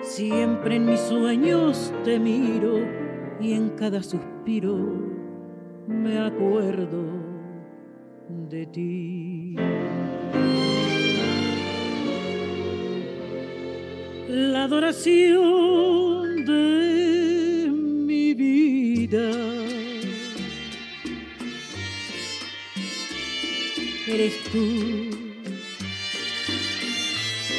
[0.00, 2.78] Siempre en mis sueños te miro
[3.38, 4.78] y en cada suspiro
[5.86, 7.04] me acuerdo
[8.48, 9.56] de ti.
[14.26, 16.78] La adoración de
[24.14, 24.58] eres tú.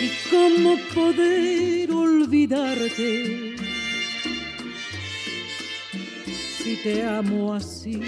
[0.01, 3.55] ¿Y cómo poder olvidarte
[6.57, 7.99] si te amo así?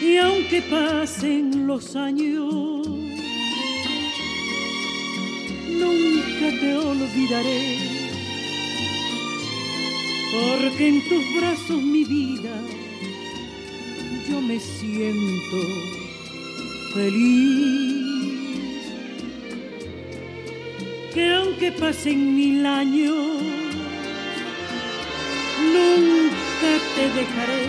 [0.00, 2.86] Y aunque pasen los años,
[5.68, 7.78] nunca te olvidaré,
[10.32, 12.54] porque en tus brazos mi vida
[14.28, 15.60] yo me siento
[16.92, 17.98] feliz.
[21.14, 23.16] Que aunque pasen mil años,
[25.74, 27.66] nunca te dejaré,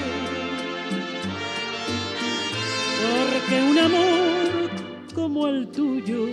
[3.01, 4.69] porque un amor
[5.15, 6.27] como el tuyo,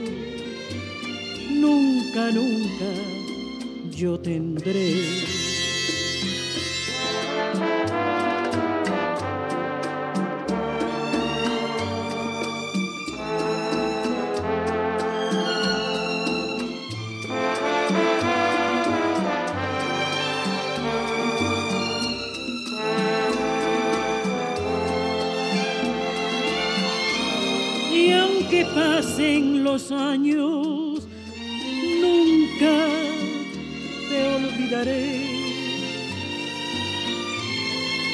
[1.50, 2.90] nunca, nunca
[3.90, 5.45] yo tendré.
[29.90, 31.06] Años,
[32.00, 32.88] nunca
[34.08, 35.20] te olvidaré.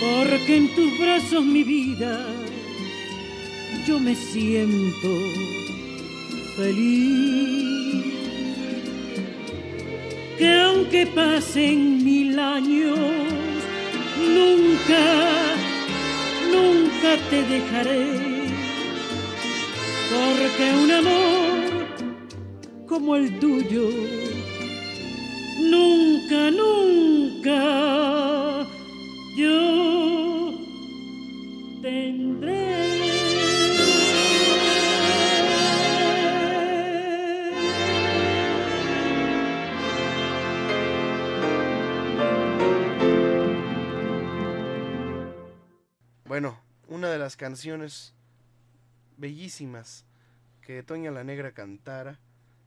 [0.00, 2.26] Porque en tus brazos mi vida
[3.86, 5.08] yo me siento
[6.56, 8.04] feliz.
[10.38, 12.98] Que aunque pasen mil años,
[14.18, 15.04] nunca,
[16.50, 18.32] nunca te dejaré
[20.12, 21.61] porque un amor
[22.92, 23.88] como el tuyo
[25.60, 27.56] nunca, nunca
[29.34, 30.52] yo
[31.80, 32.60] tendré.
[46.26, 48.12] Bueno, una de las canciones
[49.16, 50.04] bellísimas
[50.60, 52.20] que Toña la Negra cantara,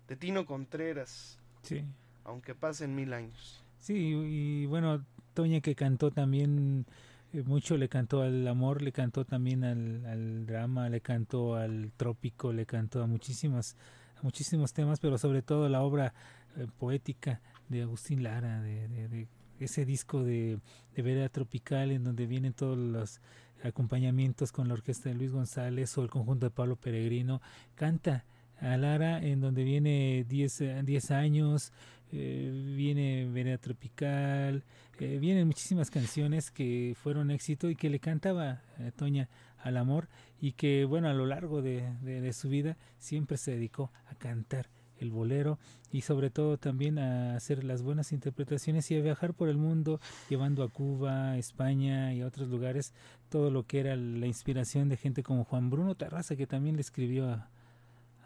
[0.08, 1.84] de Tino Contreras, Sí.
[2.24, 3.64] aunque pasen mil años.
[3.80, 5.04] Sí, y bueno,
[5.34, 6.86] Toña que cantó también
[7.34, 11.92] eh, mucho, le cantó al amor, le cantó también al, al drama, le cantó al
[11.98, 13.76] trópico, le cantó a muchísimos,
[14.18, 16.14] a muchísimos temas, pero sobre todo la obra
[16.56, 19.28] eh, poética de Agustín Lara, de, de- de
[19.60, 20.60] ese disco de,
[20.96, 23.22] de Vereda Tropical, en donde vienen todos los
[23.64, 27.42] acompañamientos con la orquesta de Luis González o el conjunto de Pablo Peregrino,
[27.76, 28.26] canta
[28.60, 31.72] a Lara en donde viene 10 eh, 10 años,
[32.12, 34.64] eh, viene Vereda Tropical,
[35.00, 39.28] eh, vienen muchísimas canciones que fueron éxito y que le cantaba eh, Toña
[39.58, 40.08] al amor
[40.40, 44.70] y que bueno a lo largo de, de- su vida siempre se dedicó a cantar
[45.00, 45.60] el bolero
[45.92, 50.00] y sobre todo también a hacer las buenas interpretaciones y a viajar por el mundo
[50.30, 52.94] llevando a Cuba, España y a otros lugares
[53.30, 56.82] todo lo que era la inspiración de gente como Juan Bruno Tarraza que también le
[56.82, 57.50] escribió a-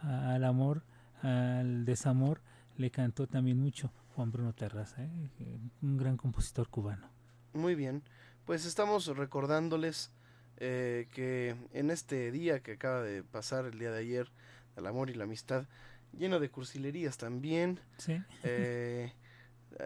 [0.02, 0.84] a- al amor,
[1.22, 2.42] al desamor,
[2.78, 5.60] le cantó también mucho Juan Bruno Terraza, ¿eh?
[5.82, 7.08] Un gran compositor cubano.
[7.54, 8.04] Muy bien,
[8.46, 10.12] pues estamos recordándoles
[10.58, 14.30] eh, que en este día que acaba de pasar, el día de ayer,
[14.76, 15.66] del amor y la amistad,
[16.18, 17.80] lleno de cursilerías también.
[17.98, 18.22] Sí.
[18.44, 19.14] eh,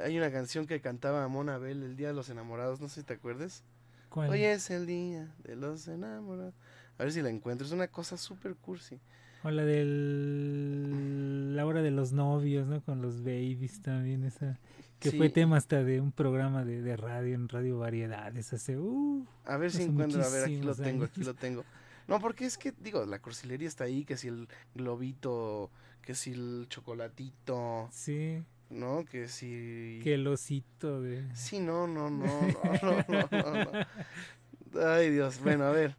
[0.04, 3.06] hay una canción que cantaba Mona Bell, El Día de los Enamorados, no sé si
[3.06, 3.64] te acuerdas.
[4.10, 4.30] ¿Cuál?
[4.30, 6.54] Hoy es el día de los enamorados.
[6.98, 9.00] A ver si la encuentro, es una cosa súper cursi.
[9.44, 11.56] O la del.
[11.56, 12.82] La hora de los novios, ¿no?
[12.82, 14.60] Con los babies también, esa.
[15.00, 18.78] Que fue tema hasta de un programa de, de radio, en Radio Variedades, hace.
[18.78, 21.66] Uh, a ver si encuentro, a ver, aquí lo tengo, aquí lo tengo.
[22.08, 25.72] No, porque es que, digo, la cursilería está ahí, que si el globito,
[26.02, 27.90] que si el chocolatito.
[27.92, 28.42] Sí.
[28.70, 29.04] ¿No?
[29.04, 30.00] Que si.
[30.04, 31.28] Que el osito de.
[31.36, 32.26] Sí, no, no, no,
[32.82, 33.72] no, no, no, no.
[34.88, 35.98] Ay, Dios, bueno, a ver.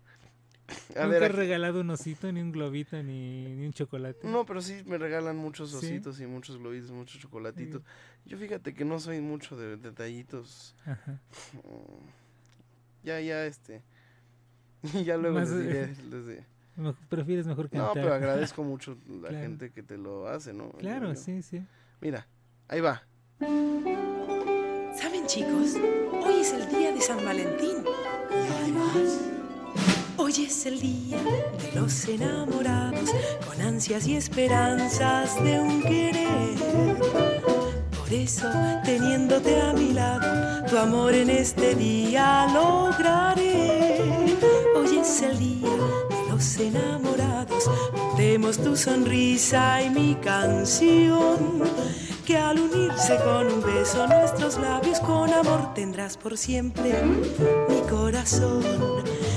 [0.96, 4.26] A Nunca ver, he aquí- regalado un osito, ni un globito, ni, ni un chocolate.
[4.26, 5.76] No, pero sí me regalan muchos ¿Sí?
[5.76, 7.82] ositos y muchos globitos, muchos chocolatitos.
[8.24, 10.74] Yo fíjate que no soy mucho de detallitos.
[10.86, 11.20] Ajá.
[11.52, 12.06] Mm,
[13.04, 13.82] Ya, ya, este.
[15.04, 15.86] ya luego Más, les diré.
[16.10, 16.46] les diré.
[16.76, 18.02] Mejor- prefieres mejor No, cantar.
[18.02, 19.44] pero agradezco mucho la Claro.
[19.44, 20.70] gente que te lo hace, ¿no?
[20.72, 21.62] Claro, Yo- yo- sí, sí.
[22.00, 22.26] Mira,
[22.68, 23.02] ahí va.
[24.96, 25.74] ¿Saben chicos?
[26.24, 27.84] Hoy es el día de San Valentín.
[28.30, 29.20] Y además,
[30.16, 33.10] hoy es el día de los enamorados,
[33.46, 36.98] con ansias y esperanzas de un querer.
[37.98, 38.48] Por eso,
[38.84, 44.36] teniéndote a mi lado, tu amor en este día lograré.
[44.76, 45.70] Hoy es el día
[46.28, 47.70] los enamorados.
[48.16, 51.62] Demos tu sonrisa y mi canción,
[52.24, 57.02] que al unirse con un beso nuestros labios con amor tendrás por siempre
[57.68, 58.93] mi corazón.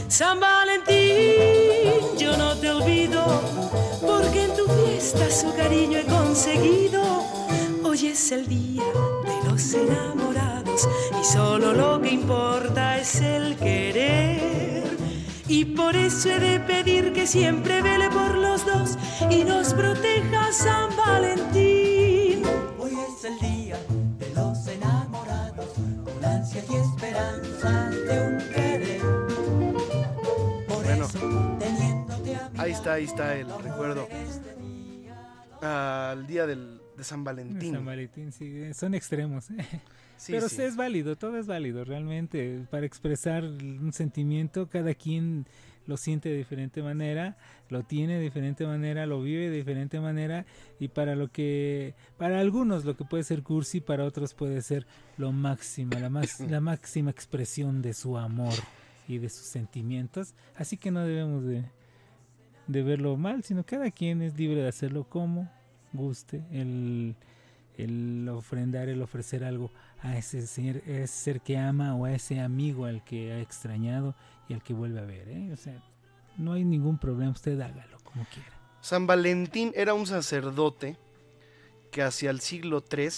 [0.09, 3.23] San Valentín, yo no te olvido,
[4.01, 7.25] porque en tu fiesta su cariño he conseguido.
[7.83, 8.83] Hoy es el día
[9.25, 10.87] de los enamorados
[11.21, 14.97] y solo lo que importa es el querer.
[15.49, 18.97] Y por eso he de pedir que siempre vele por los dos
[19.29, 22.43] y nos proteja San Valentín.
[22.79, 23.77] Hoy es el día
[24.19, 25.67] de los enamorados,
[26.05, 27.76] con ansia y esperanza
[32.67, 34.09] Ahí está, ahí está el recuerdo.
[35.61, 37.71] Al día del, de San Valentín.
[37.71, 39.49] San Valentín, sí, son extremos.
[39.51, 39.55] ¿eh?
[40.17, 40.61] Sí, Pero sí.
[40.63, 42.65] es válido, todo es válido, realmente.
[42.69, 45.45] Para expresar un sentimiento, cada quien
[45.85, 47.37] lo siente de diferente manera,
[47.69, 50.45] lo tiene de diferente manera, lo vive de diferente manera
[50.77, 54.85] y para lo que para algunos lo que puede ser cursi, para otros puede ser
[55.17, 58.55] lo máximo, la más la máxima expresión de su amor
[59.07, 61.63] y de sus sentimientos, así que no debemos de
[62.67, 65.49] de verlo mal, sino cada quien es libre de hacerlo como
[65.93, 67.15] guste, el,
[67.77, 69.71] el ofrendar, el ofrecer algo
[70.01, 74.15] a ese ser, ese ser que ama o a ese amigo al que ha extrañado
[74.47, 75.27] y al que vuelve a ver.
[75.29, 75.51] ¿eh?
[75.53, 75.81] O sea,
[76.37, 78.57] no hay ningún problema, usted hágalo como quiera.
[78.81, 80.97] San Valentín era un sacerdote
[81.91, 83.09] que hacia el siglo III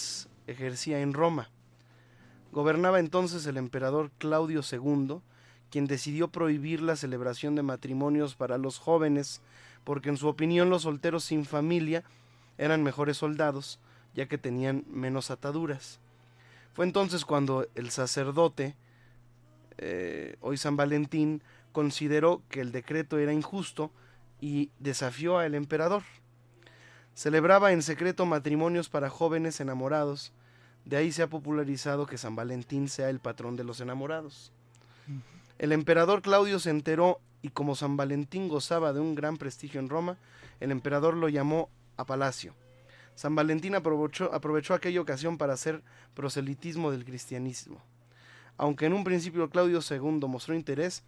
[0.46, 1.50] ejercía en Roma.
[2.52, 5.20] Gobernaba entonces el emperador Claudio II,
[5.70, 9.40] quien decidió prohibir la celebración de matrimonios para los jóvenes,
[9.84, 12.04] porque en su opinión los solteros sin familia
[12.58, 13.78] eran mejores soldados,
[14.14, 16.00] ya que tenían menos ataduras.
[16.74, 18.74] Fue entonces cuando el sacerdote,
[19.78, 21.42] eh, hoy San Valentín,
[21.72, 23.90] consideró que el decreto era injusto
[24.40, 26.02] y desafió al emperador.
[27.14, 30.32] Celebraba en secreto matrimonios para jóvenes enamorados,
[30.84, 34.52] de ahí se ha popularizado que San Valentín sea el patrón de los enamorados.
[35.60, 39.90] El emperador Claudio se enteró y como San Valentín gozaba de un gran prestigio en
[39.90, 40.16] Roma,
[40.58, 41.68] el emperador lo llamó
[41.98, 42.54] a palacio.
[43.14, 44.30] San Valentín aprovechó,
[44.72, 45.82] aquella ocasión para hacer
[46.14, 47.82] proselitismo del cristianismo.
[48.56, 51.02] Aunque en un principio Claudio II mostró interés,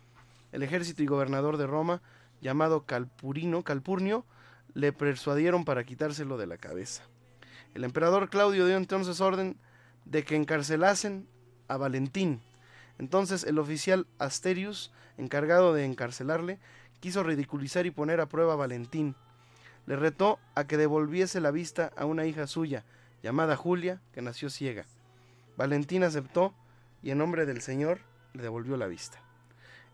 [0.52, 2.02] el ejército y gobernador de Roma,
[2.42, 4.26] llamado Calpurino, Calpurnio,
[4.74, 7.04] le persuadieron para quitárselo de la cabeza.
[7.72, 9.56] El emperador Claudio dio entonces orden
[10.04, 11.26] de que encarcelasen
[11.68, 12.42] a Valentín.
[12.98, 16.58] Entonces el oficial Asterius, encargado de encarcelarle,
[17.00, 19.14] quiso ridiculizar y poner a prueba a Valentín.
[19.86, 22.84] Le retó a que devolviese la vista a una hija suya,
[23.22, 24.86] llamada Julia, que nació ciega.
[25.56, 26.54] Valentín aceptó
[27.02, 28.00] y en nombre del Señor
[28.32, 29.18] le devolvió la vista.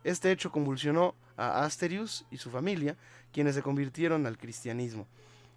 [0.05, 2.97] Este hecho convulsionó a Asterius y su familia,
[3.33, 5.07] quienes se convirtieron al cristianismo.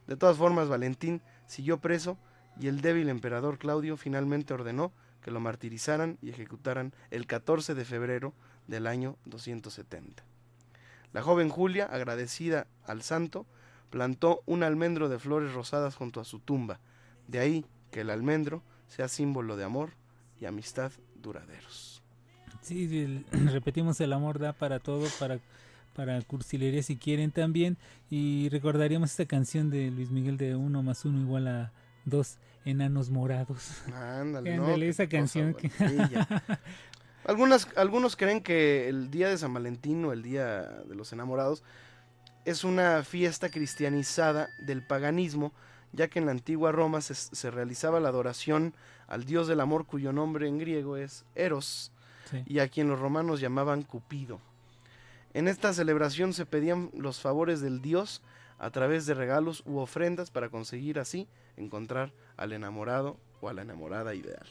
[0.07, 2.17] De todas formas, Valentín siguió preso
[2.59, 7.85] y el débil emperador Claudio finalmente ordenó que lo martirizaran y ejecutaran el 14 de
[7.85, 8.33] febrero
[8.67, 10.23] del año 270.
[11.13, 13.45] La joven Julia, agradecida al santo,
[13.89, 16.79] plantó un almendro de flores rosadas junto a su tumba,
[17.27, 19.91] de ahí que el almendro sea símbolo de amor
[20.39, 22.01] y amistad duraderos.
[22.61, 25.39] Sí, repetimos, el amor da para todo, para,
[25.95, 27.77] para cursilería si quieren también.
[28.09, 31.71] Y recordaríamos esta canción de Luis Miguel de uno más uno igual a
[32.05, 33.81] dos enanos morados.
[33.93, 34.69] Ándale, ¿no?
[34.69, 35.69] Esa canción que...
[37.23, 41.63] Algunas, algunos creen que el día de San Valentín o el día de los enamorados
[42.45, 45.53] es una fiesta cristianizada del paganismo,
[45.93, 48.73] ya que en la antigua Roma se, se realizaba la adoración
[49.07, 51.91] al dios del amor cuyo nombre en griego es Eros,
[52.31, 52.43] Sí.
[52.47, 54.39] y a quien los romanos llamaban Cupido.
[55.33, 58.21] En esta celebración se pedían los favores del dios
[58.57, 61.27] a través de regalos u ofrendas para conseguir así
[61.57, 64.45] encontrar al enamorado o a la enamorada ideal.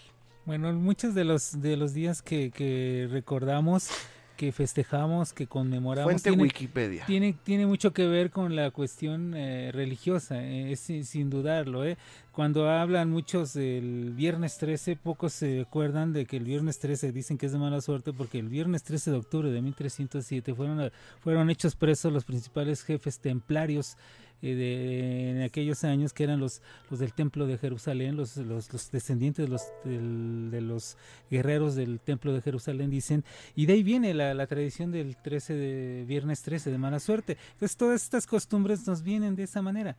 [0.47, 3.91] Bueno, muchos de los de los días que, que recordamos,
[4.37, 7.05] que festejamos, que conmemoramos, Fuente Wikipedia.
[7.05, 11.85] Tiene, tiene mucho que ver con la cuestión eh, religiosa, eh, es sin, dudarlo.
[11.85, 11.99] eh.
[12.33, 17.37] Cuando hablan muchos del viernes 13, pocos se acuerdan de que el viernes 13 dicen
[17.37, 21.51] que es de mala suerte porque el viernes 13 de octubre de 1307 fueron, fueron
[21.51, 23.99] hechos presos los principales jefes templarios
[24.43, 28.91] eh, de, en aquellos años que eran los, los del templo de Jerusalén, los, los,
[28.91, 30.97] descendientes de los, del- de los
[31.31, 35.55] guerreros del templo de Jerusalén, dicen, y de ahí viene la, la tradición del 13
[35.55, 37.37] de viernes 13 de mala suerte.
[37.53, 39.97] Entonces todas estas costumbres nos vienen de esa manera.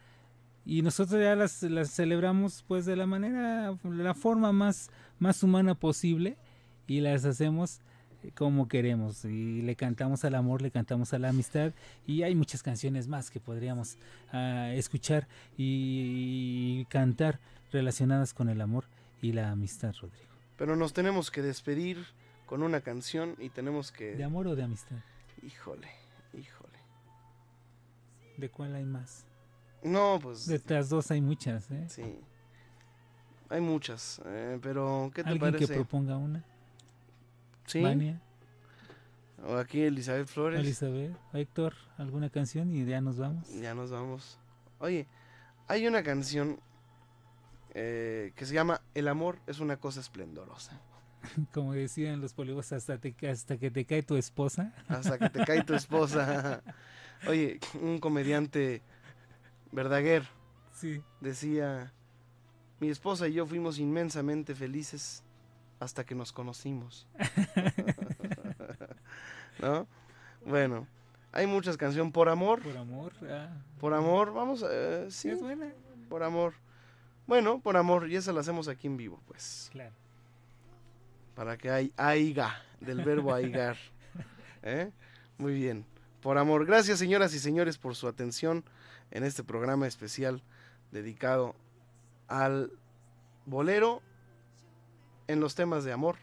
[0.66, 5.74] Y nosotros ya las, las celebramos pues de la manera, la forma más, más humana
[5.76, 6.38] posible
[6.88, 7.80] y las hacemos
[8.35, 11.73] como queremos y le cantamos al amor, le cantamos a la amistad
[12.06, 13.98] y hay muchas canciones más que podríamos
[14.31, 15.27] ah, escuchar
[15.57, 17.39] y, cantar
[17.72, 18.85] relacionadas con el amor
[19.22, 20.31] y la amistad, Rodrigo.
[20.57, 22.06] Pero nos tenemos que despedir
[22.45, 24.15] con una canción y tenemos que...
[24.15, 24.98] ¿De amor o de amistad?
[25.41, 25.88] Híjole,
[26.34, 26.77] híjole.
[28.38, 29.26] ¿De cuál hay más?
[29.84, 30.45] No, pues...
[30.45, 31.85] De las dos hay muchas, ¿eh?
[31.88, 32.19] Sí.
[33.49, 35.68] Hay muchas, eh, pero ¿qué te ¿Alguien parece?
[35.68, 36.45] que proponga una?
[37.72, 37.81] Sí.
[37.81, 38.22] Vania,
[39.43, 40.60] O aquí Elizabeth Flores.
[40.60, 42.72] Elizabeth, Héctor, ¿alguna canción?
[42.73, 43.48] Y ya nos vamos.
[43.61, 44.38] Ya nos vamos.
[44.80, 45.07] Oye,
[45.68, 46.60] hay una canción
[47.73, 50.80] eh, que se llama El amor es una cosa esplendorosa.
[51.53, 54.73] Como decían los polígonos, hasta, te, hasta que te cae tu esposa.
[54.88, 56.61] Hasta que te cae tu esposa.
[57.27, 58.81] Oye, un comediante
[59.72, 60.27] Verdaguer
[60.73, 61.02] Sí.
[61.19, 61.93] decía,
[62.80, 65.23] mi esposa y yo fuimos inmensamente felices
[65.82, 67.08] hasta que nos conocimos.
[69.60, 69.88] ¿No?
[70.45, 70.88] Bueno,
[71.32, 72.62] hay muchas canciones por amor.
[72.62, 73.14] Por amor.
[73.28, 73.49] ah.
[73.80, 75.10] Por amor, vamos a...
[75.10, 75.74] sí, Es buena.
[76.08, 76.53] por amor.
[77.26, 79.70] Bueno, por amor, y esa la hacemos aquí en vivo, pues.
[79.72, 79.95] Claro.
[81.34, 83.78] Para que hay aiga, del verbo aigar.
[84.62, 84.91] ¿Eh?
[85.40, 85.84] Muy bien.
[86.22, 86.68] Por amor.
[86.68, 88.64] Gracias, señoras y señores, por su atención
[89.10, 90.44] en este programa especial
[90.91, 91.56] dedicado
[92.28, 92.72] al
[93.48, 94.03] bolero
[95.32, 96.18] en los temas de amor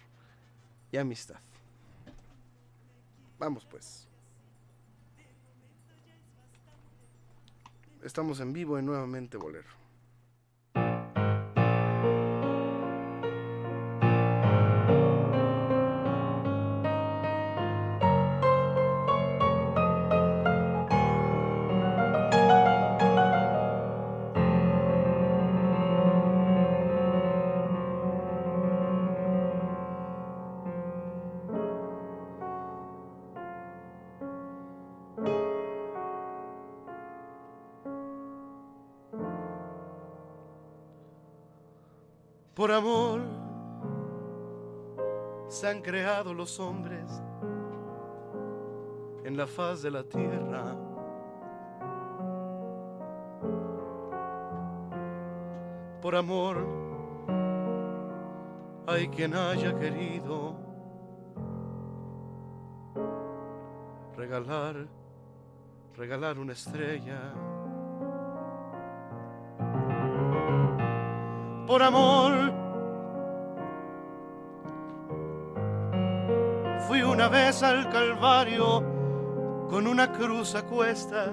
[0.92, 1.40] y amistad.
[3.38, 4.06] Vamos pues.
[8.02, 9.77] Estamos en vivo en nuevamente bolero.
[45.88, 47.10] Creado los hombres
[49.24, 50.76] en la faz de la tierra.
[56.02, 56.58] Por amor
[58.86, 60.56] hay quien haya querido
[64.14, 64.86] regalar,
[65.96, 67.32] regalar una estrella.
[71.66, 72.47] por amor.
[77.30, 78.82] Al Calvario
[79.68, 81.28] con una cruz a cuestas.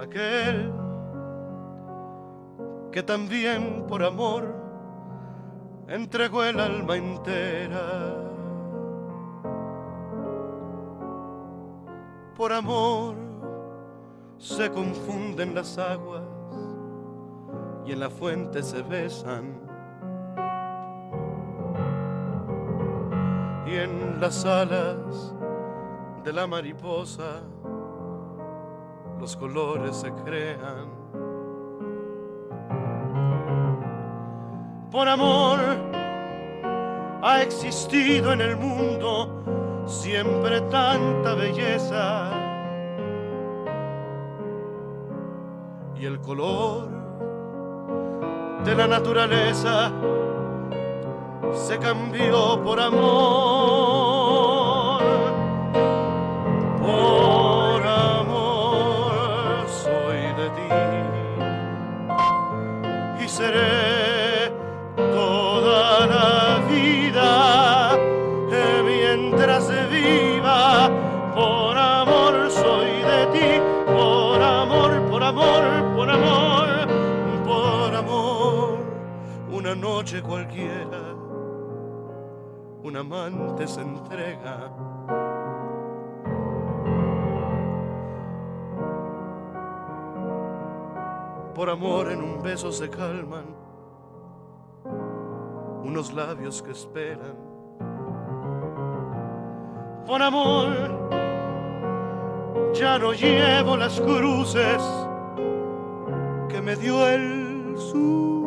[0.00, 0.72] Aquel
[2.90, 4.52] que también por amor
[5.86, 8.16] entregó el alma entera.
[12.36, 13.14] Por amor
[14.38, 16.24] se confunden las aguas
[17.86, 19.73] y en la fuente se besan.
[24.20, 25.34] Las alas
[26.24, 27.42] de la mariposa
[29.20, 30.88] los colores se crean.
[34.90, 35.58] Por amor
[37.22, 42.30] ha existido en el mundo siempre tanta belleza.
[45.96, 46.88] Y el color
[48.64, 49.90] de la naturaleza
[51.54, 53.73] se cambió por amor.
[80.26, 81.14] Cualquiera,
[82.82, 84.72] un amante se entrega.
[91.54, 93.44] Por amor en un beso se calman
[95.84, 97.36] unos labios que esperan.
[100.06, 101.08] Por amor
[102.74, 104.82] ya no llevo las cruces
[106.48, 108.43] que me dio el sufrimiento.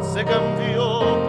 [0.00, 1.21] Se cambió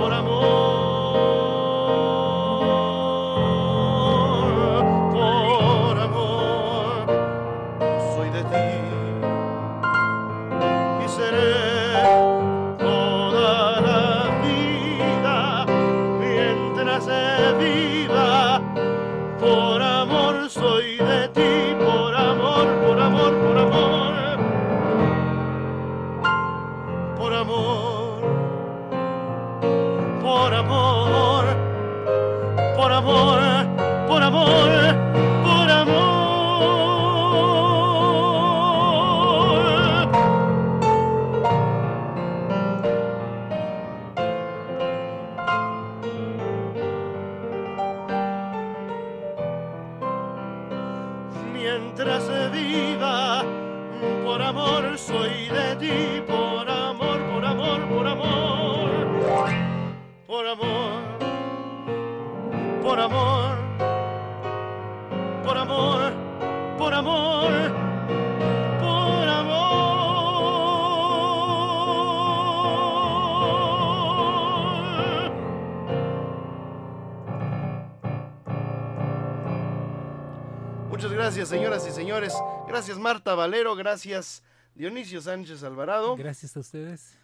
[82.84, 83.77] Gracias, Marta Valero.
[83.77, 84.43] Gracias,
[84.76, 86.18] Dionisio Sánchez Alvarado.
[86.18, 87.18] Gracias a ustedes.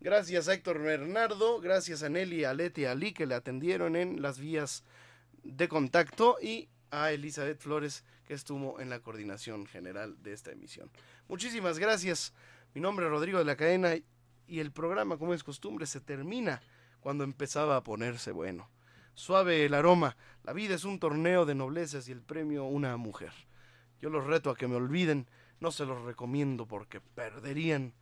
[0.00, 1.60] Gracias a Héctor Bernardo.
[1.60, 4.82] Gracias a Nelly, a Leti, a Ali que le atendieron en las vías
[5.44, 6.36] de contacto.
[6.42, 10.90] Y a Elizabeth Flores que estuvo en la coordinación general de esta emisión.
[11.28, 12.32] Muchísimas gracias.
[12.74, 13.94] Mi nombre es Rodrigo de la Cadena
[14.48, 16.60] y el programa, como es costumbre, se termina
[16.98, 18.68] cuando empezaba a ponerse bueno.
[19.14, 20.16] Suave el aroma.
[20.42, 23.30] La vida es un torneo de noblezas y el premio una mujer.
[24.00, 25.26] Yo los reto a que me olviden.
[25.60, 27.94] No se los recomiendo porque perderían.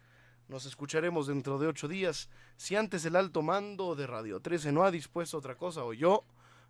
[0.48, 2.28] Nos escucharemos dentro de ocho días.
[2.56, 6.24] Si antes el alto mando de Radio 13 no ha dispuesto otra cosa o yo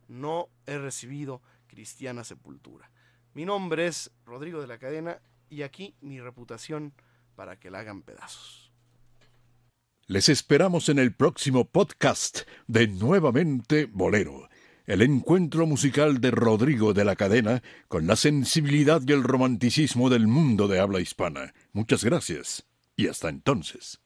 [0.09, 2.90] no he recibido cristiana sepultura.
[3.35, 5.20] Mi nombre es Rodrigo de la Cadena
[5.51, 6.94] y aquí mi reputación
[7.35, 8.73] para que la hagan pedazos.
[10.07, 14.48] Les esperamos en el próximo podcast de Nuevamente Bolero,
[14.87, 20.29] el encuentro musical de Rodrigo de la Cadena con la sensibilidad y el romanticismo del
[20.29, 21.55] mundo de habla hispana.
[21.73, 22.65] Muchas gracias
[22.97, 24.01] y hasta entonces.